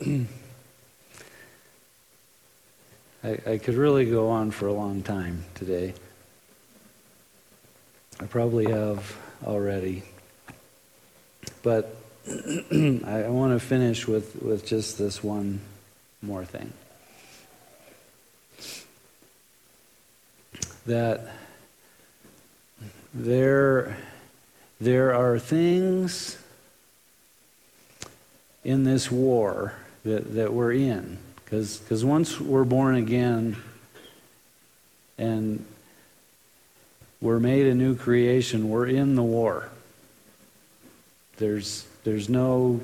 I, 3.25 3.39
I 3.47 3.59
could 3.59 3.75
really 3.75 4.05
go 4.05 4.29
on 4.29 4.51
for 4.51 4.67
a 4.67 4.73
long 4.73 5.03
time 5.03 5.45
today. 5.55 5.95
I 8.21 8.27
probably 8.27 8.71
have 8.71 9.24
already. 9.45 10.03
But 11.63 11.97
I, 12.27 13.29
want 13.29 13.53
to 13.53 13.61
finish 13.61 14.07
with, 14.09 14.37
with 14.43 14.67
just 14.67 14.99
this 14.99 15.23
one 15.23 15.61
more 16.23 16.45
thing. 16.45 16.73
That 20.87 21.29
there, 23.13 23.97
there 24.81 25.15
are 25.15 25.39
things 25.39 26.39
in 28.65 28.85
this 28.85 29.11
war 29.11 29.75
that, 30.05 30.35
that 30.35 30.53
we're 30.53 30.73
in 30.73 31.19
Because 31.45 32.05
once 32.05 32.41
we're 32.41 32.65
born 32.65 32.97
again 32.97 33.57
and 35.19 35.65
we're 37.25 37.41
made 37.41 37.67
a 37.67 37.75
new 37.75 37.97
creation, 37.97 38.69
we're 38.69 38.87
in 38.87 39.17
the 39.17 39.23
war. 39.23 39.71
There's, 41.39 41.87
there's 42.05 42.29
no 42.29 42.83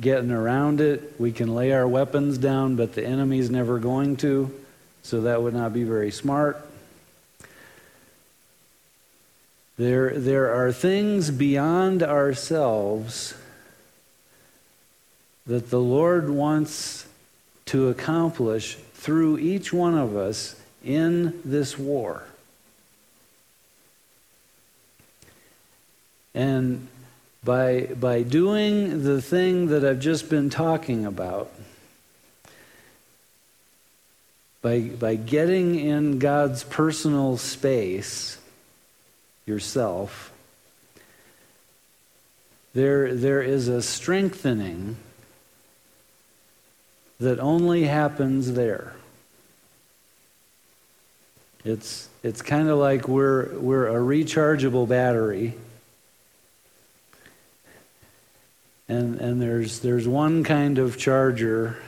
getting 0.00 0.30
around 0.30 0.80
it. 0.80 1.14
We 1.18 1.32
can 1.32 1.52
lay 1.52 1.72
our 1.72 1.88
weapons 1.88 2.38
down, 2.38 2.76
but 2.76 2.92
the 2.92 3.04
enemy's 3.04 3.50
never 3.50 3.80
going 3.80 4.16
to, 4.18 4.54
so 5.02 5.22
that 5.22 5.42
would 5.42 5.54
not 5.54 5.72
be 5.72 5.82
very 5.82 6.12
smart. 6.12 6.64
There, 9.76 10.16
there 10.20 10.54
are 10.54 10.70
things 10.70 11.32
beyond 11.32 12.04
ourselves 12.04 13.34
that 15.46 15.68
the 15.68 15.80
Lord 15.80 16.30
wants 16.30 17.06
to 17.66 17.88
accomplish 17.88 18.76
through 18.94 19.38
each 19.38 19.72
one 19.72 19.98
of 19.98 20.14
us 20.14 20.54
in 20.84 21.40
this 21.44 21.76
war. 21.76 22.22
And 26.34 26.88
by, 27.44 27.88
by 27.98 28.22
doing 28.22 29.02
the 29.02 29.20
thing 29.20 29.66
that 29.68 29.84
I've 29.84 30.00
just 30.00 30.30
been 30.30 30.48
talking 30.48 31.04
about, 31.04 31.52
by, 34.62 34.80
by 34.80 35.16
getting 35.16 35.78
in 35.78 36.18
God's 36.18 36.62
personal 36.64 37.36
space, 37.36 38.38
yourself, 39.44 40.32
there, 42.74 43.14
there 43.14 43.42
is 43.42 43.68
a 43.68 43.82
strengthening 43.82 44.96
that 47.18 47.38
only 47.38 47.84
happens 47.84 48.54
there. 48.54 48.94
It's, 51.64 52.08
it's 52.22 52.42
kind 52.42 52.68
of 52.68 52.78
like 52.78 53.06
we're, 53.06 53.56
we're 53.58 53.88
a 53.88 54.00
rechargeable 54.00 54.88
battery 54.88 55.54
and, 58.92 59.20
and 59.20 59.40
there's, 59.40 59.80
there's 59.80 60.06
one 60.06 60.44
kind 60.44 60.78
of 60.78 60.98
charger 60.98 61.78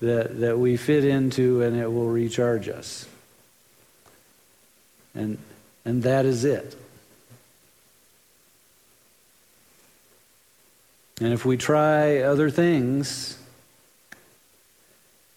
that, 0.00 0.40
that 0.40 0.58
we 0.58 0.76
fit 0.76 1.04
into 1.04 1.62
and 1.62 1.76
it 1.76 1.86
will 1.86 2.08
recharge 2.08 2.68
us. 2.68 3.06
And, 5.14 5.38
and 5.84 6.02
that 6.02 6.26
is 6.26 6.44
it. 6.44 6.76
And 11.20 11.32
if 11.32 11.44
we 11.44 11.56
try 11.56 12.18
other 12.18 12.50
things, 12.50 13.38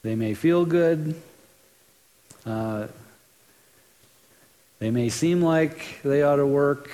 they 0.02 0.16
may 0.16 0.34
feel 0.34 0.66
good. 0.66 1.22
Uh, 2.46 2.88
they 4.80 4.90
may 4.90 5.10
seem 5.10 5.42
like 5.42 6.02
they 6.04 6.24
ought 6.24 6.38
to 6.38 6.48
work. 6.48 6.90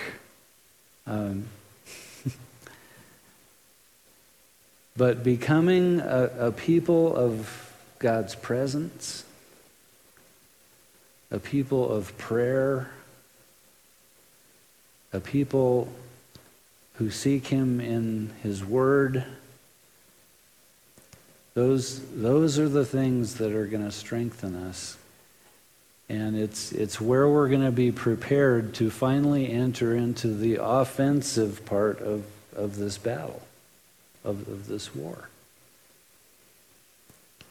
Um, 1.07 1.45
but 4.97 5.23
becoming 5.23 5.99
a, 5.99 6.29
a 6.39 6.51
people 6.51 7.15
of 7.15 7.73
God's 7.99 8.35
presence, 8.35 9.25
a 11.31 11.39
people 11.39 11.91
of 11.91 12.17
prayer, 12.17 12.91
a 15.11 15.19
people 15.19 15.89
who 16.95 17.09
seek 17.09 17.47
Him 17.47 17.81
in 17.81 18.31
His 18.41 18.63
Word. 18.63 19.25
Those, 21.55 21.99
those 22.13 22.57
are 22.57 22.69
the 22.69 22.85
things 22.85 23.35
that 23.35 23.53
are 23.53 23.65
going 23.65 23.83
to 23.83 23.91
strengthen 23.91 24.55
us. 24.55 24.97
And 26.07 26.37
it's, 26.37 26.71
it's 26.71 27.01
where 27.01 27.27
we're 27.27 27.49
going 27.49 27.65
to 27.65 27.71
be 27.71 27.91
prepared 27.91 28.75
to 28.75 28.89
finally 28.89 29.51
enter 29.51 29.95
into 29.95 30.27
the 30.27 30.59
offensive 30.61 31.65
part 31.65 31.99
of, 31.99 32.23
of 32.55 32.77
this 32.77 32.97
battle 32.97 33.41
of, 34.25 34.47
of 34.47 34.67
this 34.67 34.95
war. 34.95 35.29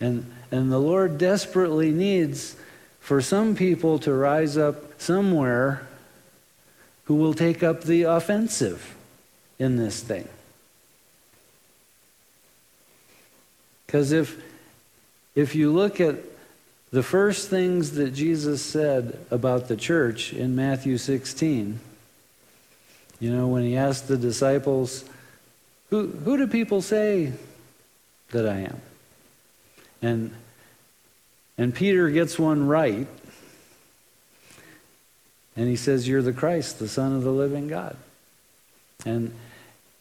And, 0.01 0.31
and 0.51 0.71
the 0.71 0.79
Lord 0.79 1.19
desperately 1.19 1.91
needs 1.91 2.57
for 3.01 3.21
some 3.21 3.55
people 3.55 3.99
to 4.01 4.13
rise 4.13 4.57
up 4.57 5.01
somewhere 5.01 5.87
who 7.05 7.15
will 7.15 7.35
take 7.35 7.63
up 7.63 7.83
the 7.83 8.03
offensive 8.03 8.97
in 9.59 9.77
this 9.77 10.01
thing. 10.01 10.29
Because 13.87 14.11
if, 14.11 14.43
if 15.35 15.55
you 15.55 15.73
look 15.73 16.01
at 16.01 16.17
the 16.91 17.03
first 17.03 17.49
things 17.49 17.93
that 17.93 18.11
Jesus 18.11 18.63
said 18.63 19.19
about 19.31 19.69
the 19.69 19.77
church 19.77 20.33
in 20.33 20.57
Matthew 20.57 20.97
16, 20.99 21.79
you 23.21 23.31
know, 23.31 23.47
when 23.47 23.63
he 23.63 23.77
asked 23.77 24.09
the 24.09 24.17
disciples, 24.17 25.05
who, 25.95 26.09
who 26.09 26.37
do 26.37 26.49
people 26.49 26.83
say 26.83 27.33
that 28.33 28.49
I 28.49 28.63
am? 28.63 28.83
And, 30.03 30.35
and 31.57 31.73
Peter 31.73 32.11
gets 32.11 32.37
one 32.37 32.67
right. 32.67 33.07
And 35.57 35.69
he 35.69 35.77
says, 35.77 36.09
You're 36.09 36.21
the 36.21 36.33
Christ, 36.33 36.81
the 36.81 36.89
Son 36.89 37.15
of 37.15 37.23
the 37.23 37.31
living 37.31 37.69
God. 37.69 37.97
And, 39.07 39.33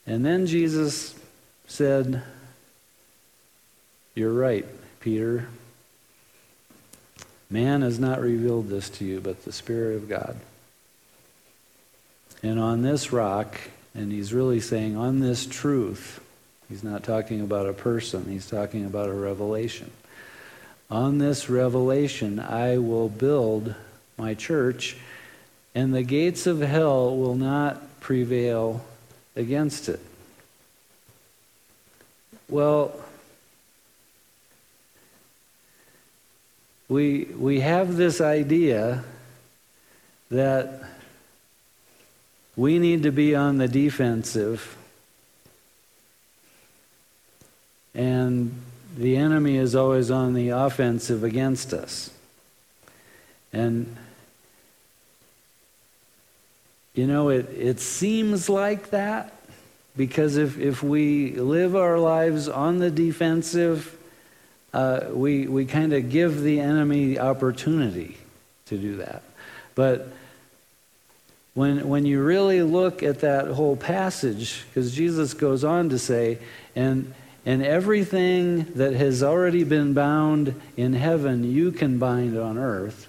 and 0.08 0.26
then 0.26 0.48
Jesus 0.48 1.14
said, 1.68 2.24
You're 4.16 4.34
right, 4.34 4.66
Peter. 5.00 5.48
Man 7.52 7.84
has 7.84 8.00
not 8.00 8.20
revealed 8.20 8.68
this 8.68 8.90
to 8.90 9.06
you, 9.06 9.22
but 9.22 9.46
the 9.46 9.52
Spirit 9.52 9.98
of 9.98 10.10
God. 10.10 10.38
And 12.42 12.60
on 12.60 12.82
this 12.82 13.14
rock, 13.14 13.60
and 13.96 14.12
he's 14.12 14.34
really 14.34 14.60
saying, 14.60 14.98
on 14.98 15.20
this 15.20 15.46
truth, 15.46 16.20
he's 16.70 16.84
not 16.84 17.04
talking 17.04 17.42
about 17.42 17.68
a 17.68 17.74
person, 17.74 18.26
he's 18.30 18.50
talking 18.50 18.86
about 18.86 19.10
a 19.10 19.14
revelation. 19.14 19.92
On 20.90 21.18
this 21.18 21.50
revelation, 21.50 22.40
I 22.40 22.78
will 22.78 23.10
build 23.10 23.76
my 24.18 24.34
church, 24.34 24.98
and 25.76 25.94
the 25.94 26.04
gates 26.04 26.46
of 26.48 26.60
hell 26.60 27.16
will 27.16 27.36
not 27.36 28.00
prevail 28.00 28.86
against 29.36 29.90
it. 29.90 30.00
Well, 32.50 32.96
we, 36.88 37.24
we 37.24 37.62
have 37.62 37.96
this 37.96 38.22
idea 38.22 39.04
that 40.30 40.84
we 42.56 42.80
need 42.80 43.04
to 43.04 43.12
be 43.12 43.36
on 43.36 43.58
the 43.58 43.68
defensive. 43.68 44.78
And 47.96 48.62
the 48.98 49.18
enemy 49.18 49.58
is 49.58 49.76
always 49.76 50.12
on 50.12 50.34
the 50.34 50.50
offensive 50.50 51.24
against 51.24 51.74
us. 51.74 52.12
And, 53.52 53.96
you 56.94 57.08
know, 57.08 57.30
it, 57.30 57.50
it 57.50 57.80
seems 57.80 58.50
like 58.50 58.92
that 58.92 59.34
because 59.96 60.38
if, 60.38 60.60
if 60.60 60.82
we 60.82 61.32
live 61.34 61.76
our 61.76 62.00
lives 62.00 62.50
on 62.50 62.80
the 62.80 62.90
defensive, 62.90 63.96
uh, 64.74 65.02
we, 65.12 65.48
we 65.48 65.66
kind 65.66 65.94
of 65.94 66.10
give 66.10 66.42
the 66.42 66.60
enemy 66.60 67.20
opportunity 67.20 68.18
to 68.66 68.78
do 68.78 68.98
that. 68.98 69.22
But 69.76 70.08
when, 71.54 71.88
when 71.88 72.06
you 72.06 72.24
really 72.24 72.62
look 72.62 73.04
at 73.04 73.20
that 73.20 73.48
whole 73.48 73.76
passage, 73.76 74.66
because 74.68 74.94
Jesus 74.96 75.34
goes 75.34 75.64
on 75.64 75.90
to 75.90 76.00
say, 76.00 76.40
and, 76.76 77.14
and 77.46 77.64
everything 77.64 78.64
that 78.74 78.94
has 78.94 79.22
already 79.22 79.64
been 79.64 79.94
bound 79.94 80.60
in 80.76 80.94
heaven, 80.94 81.44
you 81.44 81.72
can 81.72 82.00
bind 82.00 82.38
on 82.38 82.58
earth. 82.58 83.08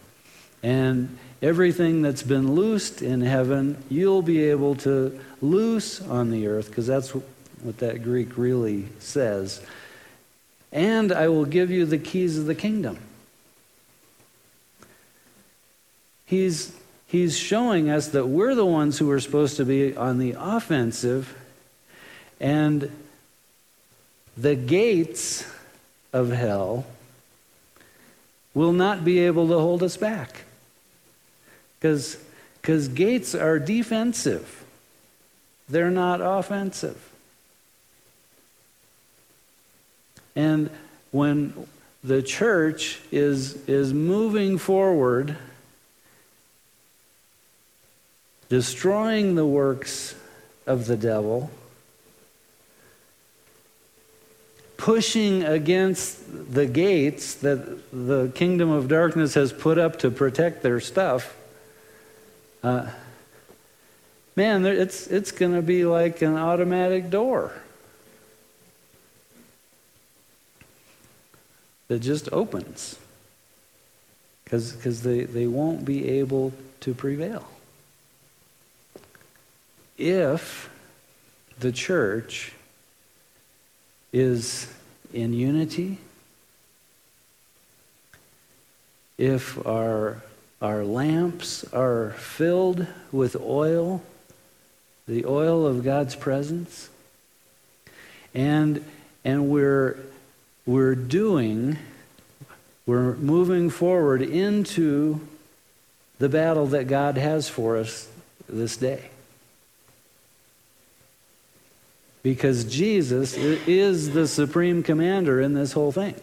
And 0.63 1.17
everything 1.41 2.03
that's 2.03 2.23
been 2.23 2.55
loosed 2.55 3.01
in 3.01 3.23
heaven, 3.23 3.83
you'll 3.89 4.23
be 4.23 4.45
able 4.45 4.75
to 4.77 5.19
loose 5.41 6.03
on 6.03 6.31
the 6.31 6.47
earth, 6.47 6.69
because 6.69 6.87
that's 6.87 7.15
what 7.15 7.79
that 7.79 8.03
Greek 8.03 8.37
really 8.37 8.89
says. 8.99 9.63
And 10.71 11.13
I 11.13 11.29
will 11.29 11.45
give 11.47 11.71
you 11.71 11.87
the 11.87 11.99
keys 11.99 12.37
of 12.37 12.47
the 12.47 12.55
kingdom. 12.55 12.99
He's 16.27 16.77
he's 17.15 17.39
showing 17.39 17.89
us 17.89 18.09
that 18.09 18.27
we're 18.27 18.57
the 18.57 18.67
ones 18.67 18.99
who 18.99 19.09
are 19.09 19.21
supposed 19.21 19.57
to 19.57 19.65
be 19.65 19.97
on 19.97 20.19
the 20.19 20.35
offensive, 20.37 21.39
and 22.41 22.91
the 24.37 24.57
gates 24.57 25.49
of 26.13 26.33
hell 26.33 26.85
will 28.53 28.73
not 28.73 29.05
be 29.05 29.21
able 29.21 29.47
to 29.47 29.55
hold 29.55 29.81
us 29.85 29.97
back. 29.97 30.43
Because 31.79 32.89
gates 32.89 33.33
are 33.33 33.61
defensive, 33.61 34.65
they're 35.69 35.93
not 35.93 36.21
offensive. 36.21 37.13
And 40.35 40.69
when 41.13 41.69
the 42.03 42.23
church 42.23 43.01
is, 43.13 43.55
is 43.69 43.93
moving 43.93 44.59
forward, 44.59 45.37
destroying 48.49 49.35
the 49.35 49.47
works 49.47 50.15
of 50.67 50.87
the 50.87 50.97
devil, 50.97 51.51
pushing 54.77 55.43
against 55.43 56.53
the 56.53 56.67
gates 56.67 57.35
that 57.35 57.91
the 57.93 58.31
kingdom 58.35 58.71
of 58.71 58.89
darkness 58.89 59.35
has 59.35 59.53
put 59.53 59.79
up 59.79 59.99
to 60.01 60.11
protect 60.11 60.63
their 60.63 60.81
stuff. 60.81 61.37
Uh, 62.63 62.91
man, 64.37 64.65
it's, 64.67 65.07
it's 65.07 65.31
going 65.31 65.55
to 65.55 65.63
be 65.63 65.85
like 65.85 66.23
an 66.23 66.37
automatic 66.37 67.11
door 67.11 67.53
that 71.89 72.01
just 72.01 72.31
opens 72.33 72.99
because 74.45 75.03
they, 75.03 75.25
they 75.25 75.47
won't 75.47 75.85
be 75.85 76.09
able 76.09 76.53
to 76.81 76.95
prevail. 76.95 77.47
If 79.97 80.71
the 81.59 81.71
church 81.71 82.53
is 84.13 84.73
in 85.13 85.33
unity, 85.33 85.99
if 89.19 89.65
our, 89.67 90.23
our 90.61 90.85
lamps 90.85 91.65
are 91.73 92.11
filled 92.19 92.87
with 93.13 93.37
oil, 93.37 94.03
the 95.07 95.25
oil 95.27 95.67
of 95.67 95.85
God's 95.85 96.17
presence, 96.17 96.91
and, 98.35 98.85
and 99.25 99.49
we're, 99.49 99.99
we're 100.67 100.97
doing, 100.97 101.79
we're 102.87 103.15
moving 103.15 103.71
forward 103.71 104.23
into 104.23 105.21
the 106.19 106.29
battle 106.29 106.67
that 106.67 106.89
God 106.89 107.17
has 107.17 107.49
for 107.49 107.77
us 107.77 108.09
this 108.49 108.77
day. 108.77 109.11
Because 112.25 112.65
Jesus 112.65 113.37
is 113.37 114.15
the 114.15 114.27
supreme 114.27 114.83
commander 114.83 115.41
in 115.41 115.53
this 115.53 115.73
whole 115.73 115.93
thing. 115.93 116.15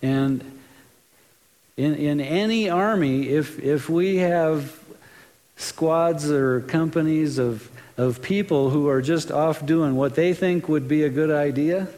And 0.00 0.60
in, 1.76 1.96
in 1.96 2.20
any 2.20 2.70
army, 2.70 3.28
if, 3.28 3.58
if 3.58 3.90
we 3.90 4.18
have 4.18 4.78
squads 5.56 6.30
or 6.30 6.60
companies 6.60 7.38
of, 7.38 7.68
of 7.96 8.22
people 8.22 8.70
who 8.70 8.88
are 8.88 9.02
just 9.02 9.32
off 9.32 9.66
doing 9.66 9.96
what 9.96 10.14
they 10.14 10.34
think 10.34 10.68
would 10.68 10.86
be 10.86 11.02
a 11.02 11.10
good 11.10 11.32
idea, 11.32 11.88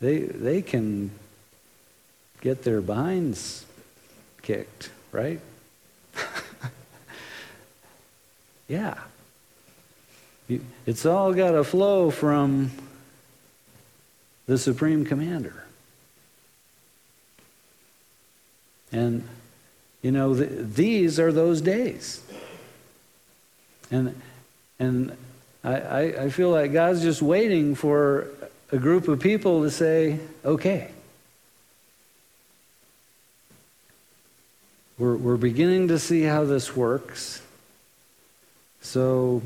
they, 0.00 0.20
they 0.20 0.62
can 0.62 1.10
get 2.42 2.62
their 2.62 2.80
behinds 2.80 3.66
kicked, 4.42 4.90
right? 5.10 5.40
Yeah. 8.68 8.98
It's 10.86 11.04
all 11.04 11.32
got 11.32 11.52
to 11.52 11.64
flow 11.64 12.10
from 12.10 12.70
the 14.46 14.58
Supreme 14.58 15.04
Commander. 15.04 15.64
And 18.92 19.28
you 20.02 20.12
know, 20.12 20.34
these 20.34 21.18
are 21.18 21.32
those 21.32 21.60
days. 21.60 22.22
And, 23.90 24.20
and 24.78 25.16
I, 25.64 26.14
I 26.14 26.30
feel 26.30 26.50
like 26.50 26.72
God's 26.72 27.02
just 27.02 27.22
waiting 27.22 27.74
for 27.74 28.28
a 28.70 28.78
group 28.78 29.08
of 29.08 29.18
people 29.18 29.62
to 29.62 29.70
say, 29.70 30.20
okay. 30.44 30.90
We're, 34.96 35.16
we're 35.16 35.36
beginning 35.36 35.88
to 35.88 35.98
see 35.98 36.22
how 36.22 36.44
this 36.44 36.76
works. 36.76 37.42
So, 38.80 39.42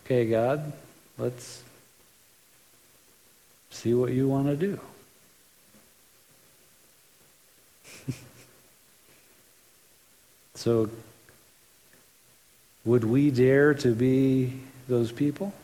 okay, 0.00 0.26
God, 0.26 0.72
let's 1.18 1.62
see 3.70 3.94
what 3.94 4.12
you 4.12 4.28
want 4.28 4.46
to 4.46 4.56
do. 4.56 4.80
So, 10.54 10.90
would 12.84 13.04
we 13.04 13.30
dare 13.30 13.72
to 13.72 13.94
be 13.94 14.60
those 14.88 15.10
people? 15.10 15.54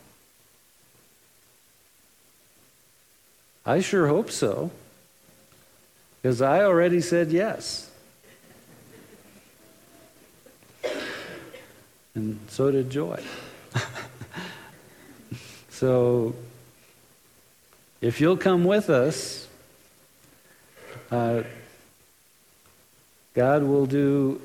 I 3.63 3.81
sure 3.81 4.07
hope 4.07 4.31
so. 4.31 4.71
Because 6.21 6.41
I 6.41 6.63
already 6.63 7.01
said 7.01 7.31
yes. 7.31 7.86
And 12.17 12.39
so 12.47 12.71
did 12.71 12.89
Joy. 12.89 13.23
so, 15.69 16.33
if 18.01 18.19
you'll 18.19 18.37
come 18.37 18.63
with 18.63 18.89
us, 18.89 19.47
uh, 21.11 21.43
God 23.35 23.61
will 23.61 23.85
do 23.85 24.41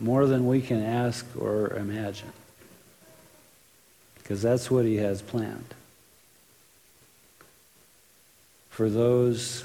more 0.00 0.26
than 0.26 0.48
we 0.48 0.60
can 0.60 0.82
ask 0.82 1.24
or 1.38 1.72
imagine. 1.74 2.32
Because 4.16 4.42
that's 4.42 4.68
what 4.68 4.84
He 4.84 4.96
has 4.96 5.22
planned. 5.22 5.74
For 8.68 8.90
those 8.90 9.62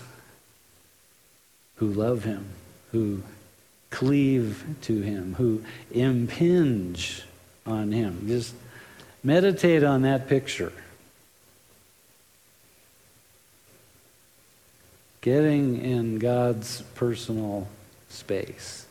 who 1.77 1.87
love 1.87 2.23
Him, 2.23 2.45
who 2.91 3.23
cleave 3.91 4.65
to 4.81 5.01
Him, 5.01 5.35
who 5.35 5.63
impinge 5.91 7.23
on 7.67 7.91
Him. 7.91 8.27
Just 8.27 8.55
meditate 9.23 9.83
on 9.83 10.01
that 10.01 10.27
picture. 10.27 10.73
Getting 15.19 15.79
in 15.79 16.17
God's 16.17 16.81
personal 16.95 17.67
space. 18.09 18.87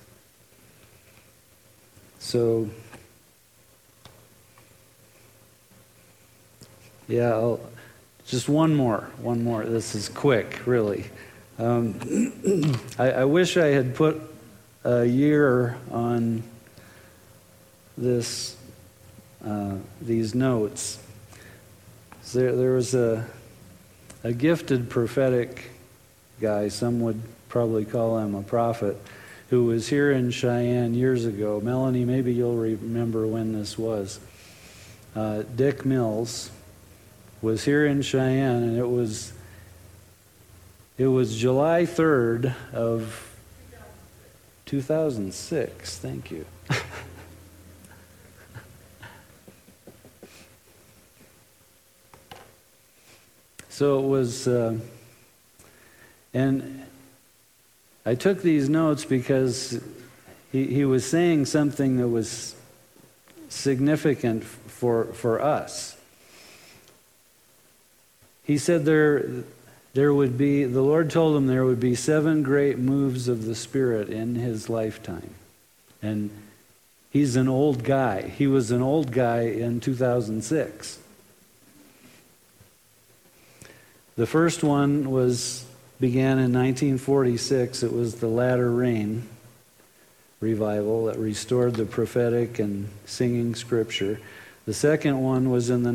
So, 2.21 2.69
yeah, 7.09 7.31
I'll, 7.31 7.61
just 8.27 8.49
one 8.49 8.77
more, 8.77 9.11
one 9.21 9.43
more. 9.43 9.65
This 9.65 9.97
is 9.97 10.09
quick, 10.09 10.65
really. 10.67 11.07
Um, 11.59 11.99
I, 12.99 13.11
I 13.11 13.25
wish 13.25 13.57
I 13.57 13.67
had 13.69 13.97
put 13.97 14.30
a 14.85 15.05
year 15.05 15.77
on 15.91 16.43
this, 17.99 18.57
uh, 19.45 19.77
these 20.01 20.35
notes. 20.35 20.99
There, 22.33 22.55
there 22.55 22.73
was 22.73 22.95
a, 22.95 23.27
a 24.25 24.33
gifted 24.33 24.89
prophetic 24.89 25.71
guy, 26.41 26.69
some 26.69 27.01
would 27.01 27.21
probably 27.49 27.85
call 27.85 28.19
him 28.19 28.35
a 28.35 28.43
prophet, 28.43 28.97
who 29.51 29.65
was 29.65 29.89
here 29.89 30.13
in 30.13 30.31
Cheyenne 30.31 30.95
years 30.95 31.25
ago. 31.25 31.61
Melanie, 31.61 32.05
maybe 32.05 32.33
you'll 32.33 32.57
remember 32.57 33.27
when 33.27 33.53
this 33.53 33.77
was. 33.77 34.21
Uh, 35.15 35.43
Dick 35.57 35.85
Mills 35.85 36.51
was 37.43 37.65
here 37.65 37.85
in 37.85 38.01
Cheyenne, 38.03 38.63
and 38.63 38.79
it 38.79 38.89
was 38.89 39.33
it 40.97 41.07
was 41.07 41.35
July 41.35 41.85
3rd 41.85 42.55
of 42.75 43.30
2006. 44.71 45.99
Thank 45.99 46.31
you. 46.31 46.47
so 53.69 53.99
it 53.99 54.07
was, 54.07 54.47
uh, 54.47 54.79
and 56.33 56.85
I 58.07 58.15
took 58.15 58.43
these 58.43 58.69
notes 58.69 59.05
because 59.05 59.83
he, 60.53 60.67
he 60.67 60.85
was 60.85 61.05
saying 61.05 61.47
something 61.47 61.97
that 61.97 62.07
was 62.07 62.55
significant 63.49 64.45
for, 64.45 65.07
for 65.07 65.43
us. 65.43 65.97
He 68.45 68.57
said 68.57 68.85
there, 68.85 69.43
there 69.93 70.15
would 70.15 70.39
be, 70.39 70.65
the 70.65 70.83
Lord 70.83 71.11
told 71.11 71.37
him 71.37 71.47
there 71.47 71.65
would 71.65 71.81
be 71.81 71.95
seven 71.95 72.43
great 72.43 72.79
moves 72.79 73.29
of 73.29 73.45
the 73.45 73.55
Spirit 73.55 74.09
in 74.09 74.37
his 74.37 74.69
lifetime. 74.69 75.35
And 76.01 76.31
he's 77.11 77.37
an 77.37 77.49
old 77.49 77.83
guy. 77.83 78.29
He 78.29 78.47
was 78.47 78.71
an 78.71 78.83
old 78.83 79.11
guy 79.13 79.43
in 79.43 79.81
2006. 79.81 80.99
The 84.17 84.27
first 84.27 84.63
one 84.63 85.11
was 85.11 85.65
began 85.99 86.39
in 86.39 86.53
1946. 86.53 87.83
It 87.83 87.93
was 87.93 88.17
the 88.17 88.29
Latter 88.29 88.71
Rain 88.71 89.29
revival 90.41 91.07
that 91.07 91.19
restored 91.19 91.75
the 91.75 91.85
prophetic 91.85 92.59
and 92.59 92.89
singing 93.05 93.55
scripture. 93.55 94.19
The 94.65 94.73
second 94.73 95.21
one 95.21 95.51
was 95.51 95.69
in 95.69 95.83
the 95.83 95.93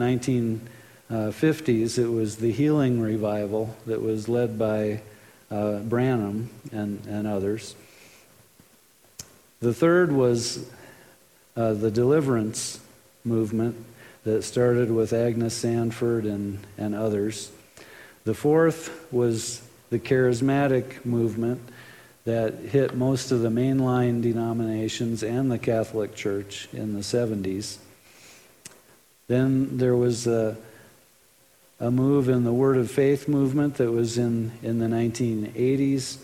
1950s. 1.09 1.97
It 1.97 2.07
was 2.07 2.37
the 2.37 2.51
Healing 2.51 2.99
Revival 2.99 3.75
that 3.85 4.01
was 4.01 4.27
led 4.27 4.57
by 4.57 5.01
uh, 5.51 5.79
Branham 5.79 6.49
and, 6.71 7.05
and 7.07 7.27
others. 7.27 7.75
The 9.59 9.73
third 9.73 10.11
was 10.11 10.69
uh, 11.55 11.73
the 11.73 11.91
Deliverance 11.91 12.79
movement 13.23 13.75
that 14.23 14.43
started 14.43 14.91
with 14.91 15.13
Agnes 15.13 15.53
Sanford 15.53 16.25
and, 16.25 16.59
and 16.77 16.95
others. 16.95 17.51
The 18.23 18.33
fourth 18.33 19.07
was 19.11 19.61
the 19.91 19.99
charismatic 19.99 21.05
movement 21.05 21.61
that 22.25 22.55
hit 22.55 22.95
most 22.95 23.31
of 23.31 23.41
the 23.41 23.49
mainline 23.49 24.21
denominations 24.21 25.21
and 25.21 25.51
the 25.51 25.59
Catholic 25.59 26.15
Church 26.15 26.67
in 26.73 26.93
the 26.93 27.01
70s. 27.01 27.77
Then 29.27 29.77
there 29.77 29.95
was 29.95 30.25
a, 30.25 30.57
a 31.79 31.91
move 31.91 32.29
in 32.29 32.43
the 32.43 32.53
Word 32.53 32.77
of 32.77 32.89
Faith 32.89 33.27
movement 33.27 33.75
that 33.75 33.91
was 33.91 34.17
in, 34.17 34.51
in 34.63 34.79
the 34.79 34.87
1980s. 34.87 36.17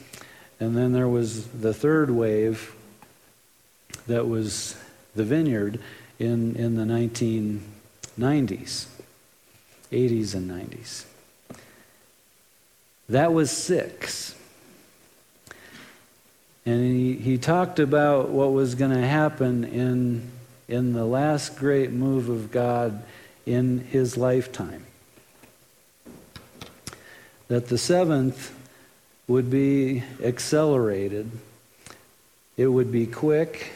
And 0.59 0.77
then 0.77 0.93
there 0.93 1.07
was 1.07 1.47
the 1.47 1.73
third 1.73 2.09
wave 2.09 2.73
that 4.07 4.27
was 4.27 4.77
the 5.15 5.23
vineyard 5.23 5.79
in, 6.19 6.55
in 6.55 6.75
the 6.75 6.83
1990s, 6.83 8.85
80s 9.91 10.35
and 10.35 10.49
90s. 10.49 11.05
That 13.09 13.33
was 13.33 13.51
six. 13.51 14.35
And 16.65 16.85
he, 16.85 17.15
he 17.15 17.37
talked 17.37 17.79
about 17.79 18.29
what 18.29 18.53
was 18.53 18.75
going 18.75 18.91
to 18.91 19.05
happen 19.05 19.65
in, 19.65 20.29
in 20.69 20.93
the 20.93 21.05
last 21.05 21.57
great 21.57 21.91
move 21.91 22.29
of 22.29 22.51
God 22.51 23.03
in 23.45 23.79
his 23.79 24.15
lifetime. 24.15 24.85
That 27.51 27.67
the 27.67 27.77
seventh 27.77 28.55
would 29.27 29.49
be 29.49 30.03
accelerated, 30.23 31.29
it 32.55 32.67
would 32.67 32.93
be 32.93 33.05
quick, 33.05 33.73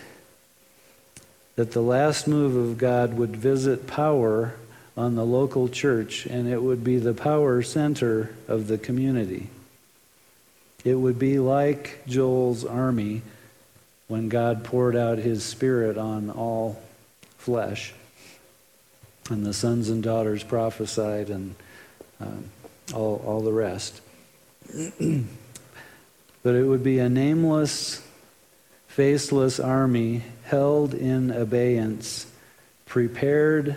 that 1.58 1.74
the 1.74 1.82
last 1.82 2.26
move 2.26 2.56
of 2.56 2.78
God 2.78 3.16
would 3.16 3.36
visit 3.36 3.86
power 3.86 4.56
on 4.96 5.16
the 5.16 5.26
local 5.26 5.68
church, 5.68 6.26
and 6.26 6.48
it 6.48 6.64
would 6.64 6.86
be 6.86 7.00
the 7.00 7.14
power 7.14 7.62
center 7.62 8.34
of 8.48 8.68
the 8.68 8.78
community. 8.78 9.50
It 10.86 10.96
would 10.96 11.20
be 11.20 11.38
like 11.40 12.02
Joel's 12.08 12.64
army 12.64 13.24
when 14.08 14.30
God 14.30 14.64
poured 14.64 14.96
out 14.96 15.18
his 15.18 15.44
spirit 15.44 15.98
on 15.98 16.30
all 16.30 16.82
flesh. 17.38 17.94
And 19.30 19.46
the 19.46 19.54
sons 19.54 19.90
and 19.90 20.02
daughters 20.02 20.46
prophesied 20.46 21.30
and 21.30 21.56
um, 22.22 22.52
all, 22.94 23.24
all 23.26 23.42
the 23.42 23.54
rest. 23.54 24.02
but 26.44 26.56
it 26.56 26.64
would 26.64 26.84
be 26.84 27.00
a 27.00 27.10
nameless, 27.10 28.06
faceless 28.88 29.60
army 29.60 30.24
held 30.44 30.94
in 30.94 31.32
abeyance, 31.32 32.28
prepared 32.86 33.76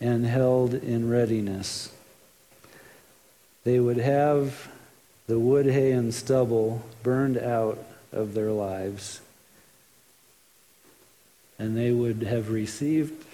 and 0.00 0.26
held 0.26 0.74
in 0.74 1.08
readiness. 1.08 1.92
They 3.64 3.80
would 3.80 3.96
have 3.96 4.68
the 5.26 5.38
wood, 5.38 5.66
hay, 5.66 5.92
and 5.92 6.12
stubble 6.12 6.82
burned 7.02 7.38
out 7.38 7.82
of 8.12 8.34
their 8.34 8.50
lives, 8.50 9.20
and 11.58 11.76
they 11.76 11.90
would 11.90 12.22
have 12.22 12.50
received 12.50 13.24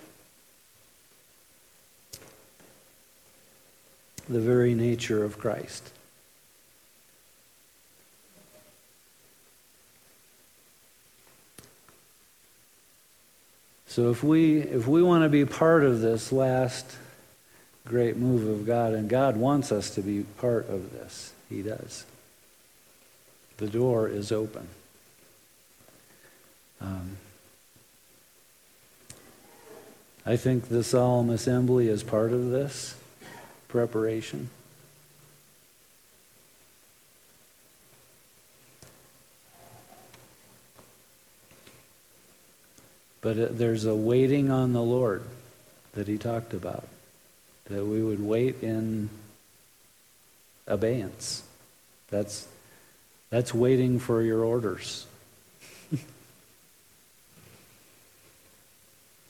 the 4.31 4.41
very 4.41 4.75
nature 4.75 5.25
of 5.25 5.39
Christ. 5.39 5.91
So 13.89 14.11
if 14.11 14.23
we 14.23 14.61
if 14.61 14.87
we 14.87 15.03
want 15.03 15.25
to 15.25 15.29
be 15.29 15.45
part 15.45 15.83
of 15.83 16.01
this 16.01 16.31
last 16.31 16.97
great 17.85 18.17
move 18.17 18.47
of 18.47 18.65
God 18.65 18.93
and 18.93 19.11
God 19.11 19.37
wants 19.37 19.73
us 19.73 19.91
to 19.97 20.01
be 20.01 20.23
part 20.39 20.69
of 20.69 20.93
this, 20.93 21.33
he 21.49 21.63
does. 21.63 22.05
The 23.57 23.67
door 23.67 24.09
is 24.09 24.31
open. 24.31 24.69
Um, 26.81 27.17
I 30.25 30.37
think 30.37 30.69
the 30.69 30.85
solemn 30.85 31.31
assembly 31.31 31.89
is 31.89 32.05
part 32.05 32.33
of 32.33 32.51
this 32.51 32.95
preparation. 33.71 34.51
But 43.21 43.39
uh, 43.39 43.49
there's 43.51 43.85
a 43.85 43.95
waiting 43.95 44.51
on 44.51 44.73
the 44.73 44.83
Lord 44.83 45.23
that 45.93 46.09
he 46.09 46.19
talked 46.19 46.55
about, 46.55 46.89
that 47.67 47.85
we 47.85 48.03
would 48.03 48.21
wait 48.21 48.63
in 48.63 49.11
abeyance. 50.67 51.43
That's, 52.09 52.49
that's 53.29 53.53
waiting 53.55 53.99
for 53.99 54.23
your 54.23 54.43
orders. 54.45 55.07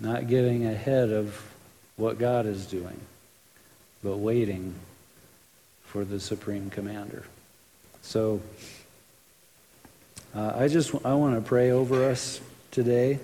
Not 0.00 0.28
getting 0.28 0.66
ahead 0.66 1.10
of 1.10 1.40
what 1.96 2.18
God 2.18 2.46
is 2.46 2.66
doing, 2.66 3.00
but 4.02 4.16
waiting 4.16 4.74
for 5.82 6.04
the 6.04 6.20
supreme 6.20 6.70
commander. 6.70 7.24
So 8.02 8.40
uh, 10.34 10.52
I 10.56 10.68
just 10.68 10.94
I 11.04 11.14
want 11.14 11.34
to 11.34 11.42
pray 11.46 11.70
over 11.70 12.04
us 12.04 12.40
today. 12.70 13.18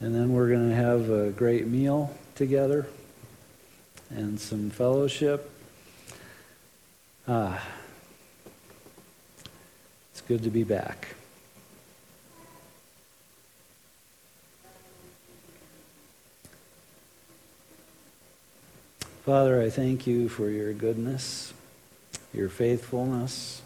And 0.00 0.14
then 0.14 0.32
we're 0.32 0.48
going 0.48 0.68
to 0.68 0.76
have 0.76 1.10
a 1.10 1.30
great 1.30 1.66
meal 1.66 2.16
together 2.36 2.86
and 4.10 4.38
some 4.38 4.70
fellowship. 4.70 5.50
Ah, 7.26 7.66
it's 10.12 10.20
good 10.20 10.44
to 10.44 10.50
be 10.50 10.62
back. 10.62 11.17
Father, 19.28 19.60
I 19.60 19.68
thank 19.68 20.06
you 20.06 20.30
for 20.30 20.48
your 20.48 20.72
goodness, 20.72 21.52
your 22.32 22.48
faithfulness. 22.48 23.60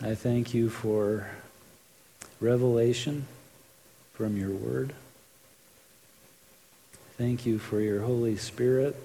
I 0.00 0.14
thank 0.14 0.54
you 0.54 0.70
for 0.70 1.28
revelation 2.40 3.26
from 4.14 4.38
your 4.38 4.48
word. 4.48 4.94
Thank 7.18 7.44
you 7.44 7.58
for 7.58 7.82
your 7.82 8.00
Holy 8.00 8.38
Spirit 8.38 8.96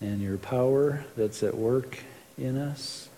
and 0.00 0.20
your 0.20 0.38
power 0.38 1.04
that's 1.16 1.44
at 1.44 1.56
work 1.56 2.00
in 2.36 2.58
us. 2.58 3.08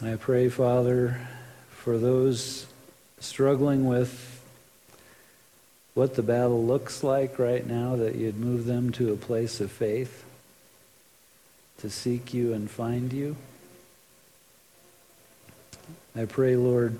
I 0.00 0.14
pray, 0.14 0.48
Father, 0.48 1.18
for 1.70 1.98
those 1.98 2.66
struggling 3.18 3.84
with 3.88 4.40
what 5.94 6.14
the 6.14 6.22
battle 6.22 6.64
looks 6.64 7.02
like 7.02 7.40
right 7.40 7.66
now, 7.66 7.96
that 7.96 8.14
you'd 8.14 8.38
move 8.38 8.64
them 8.64 8.92
to 8.92 9.12
a 9.12 9.16
place 9.16 9.60
of 9.60 9.72
faith 9.72 10.24
to 11.78 11.90
seek 11.90 12.32
you 12.32 12.52
and 12.52 12.70
find 12.70 13.12
you. 13.12 13.34
I 16.14 16.26
pray, 16.26 16.54
Lord, 16.54 16.96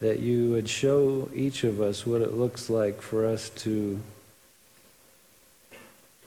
that 0.00 0.20
you 0.20 0.50
would 0.52 0.68
show 0.70 1.28
each 1.34 1.62
of 1.62 1.78
us 1.78 2.06
what 2.06 2.22
it 2.22 2.32
looks 2.32 2.70
like 2.70 3.02
for 3.02 3.26
us 3.26 3.50
to 3.50 4.00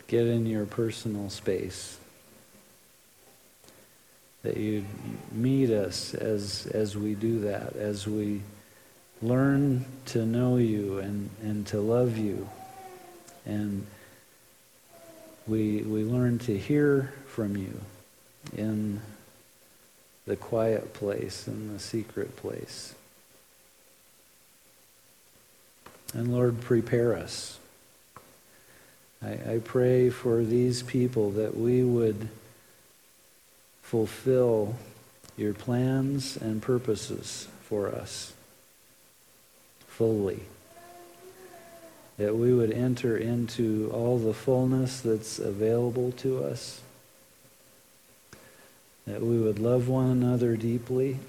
get 0.05 0.27
in 0.27 0.45
your 0.45 0.67
personal 0.67 1.31
space. 1.31 1.97
That 4.43 4.57
you'd 4.57 4.85
meet 5.31 5.71
us 5.71 6.13
as, 6.13 6.67
as 6.67 6.95
we 6.95 7.15
do 7.15 7.39
that, 7.41 7.75
as 7.75 8.07
we 8.07 8.41
learn 9.21 9.85
to 10.05 10.25
know 10.25 10.57
you 10.57 10.99
and, 10.99 11.29
and 11.41 11.65
to 11.67 11.81
love 11.81 12.17
you 12.17 12.47
and 13.47 13.85
we, 15.47 15.81
we 15.81 16.03
learn 16.03 16.37
to 16.39 16.57
hear 16.57 17.13
from 17.27 17.55
you 17.55 17.79
in 18.55 18.99
the 20.25 20.35
quiet 20.35 20.93
place, 20.93 21.47
in 21.47 21.73
the 21.73 21.79
secret 21.79 22.35
place. 22.35 22.93
And 26.13 26.33
Lord, 26.33 26.59
prepare 26.61 27.15
us. 27.15 27.57
I, 29.23 29.31
I 29.53 29.61
pray 29.63 30.09
for 30.09 30.43
these 30.43 30.83
people 30.83 31.31
that 31.31 31.55
we 31.55 31.83
would 31.83 32.27
fulfill 33.87 34.75
your 35.37 35.53
plans 35.53 36.35
and 36.35 36.61
purposes 36.61 37.47
for 37.61 37.87
us 37.87 38.33
fully. 39.87 40.41
That 42.17 42.35
we 42.35 42.53
would 42.53 42.73
enter 42.73 43.15
into 43.15 43.89
all 43.93 44.17
the 44.17 44.33
fullness 44.33 44.99
that's 44.99 45.39
available 45.39 46.11
to 46.17 46.43
us. 46.43 46.81
That 49.05 49.21
we 49.21 49.39
would 49.39 49.57
love 49.57 49.87
one 49.87 50.09
another 50.09 50.57
deeply. 50.57 51.19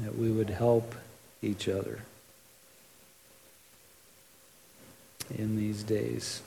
That 0.00 0.16
we 0.16 0.30
would 0.30 0.50
help 0.50 0.94
each 1.42 1.68
other 1.68 2.02
in 5.36 5.56
these 5.56 5.82
days. 5.82 6.40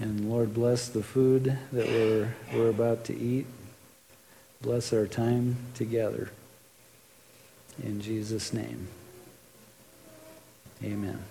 And 0.00 0.30
Lord, 0.30 0.54
bless 0.54 0.88
the 0.88 1.02
food 1.02 1.58
that 1.72 1.86
we're, 1.86 2.34
we're 2.54 2.70
about 2.70 3.04
to 3.04 3.16
eat. 3.16 3.46
Bless 4.62 4.94
our 4.94 5.06
time 5.06 5.56
together. 5.74 6.30
In 7.82 8.00
Jesus' 8.00 8.52
name, 8.52 8.88
amen. 10.82 11.22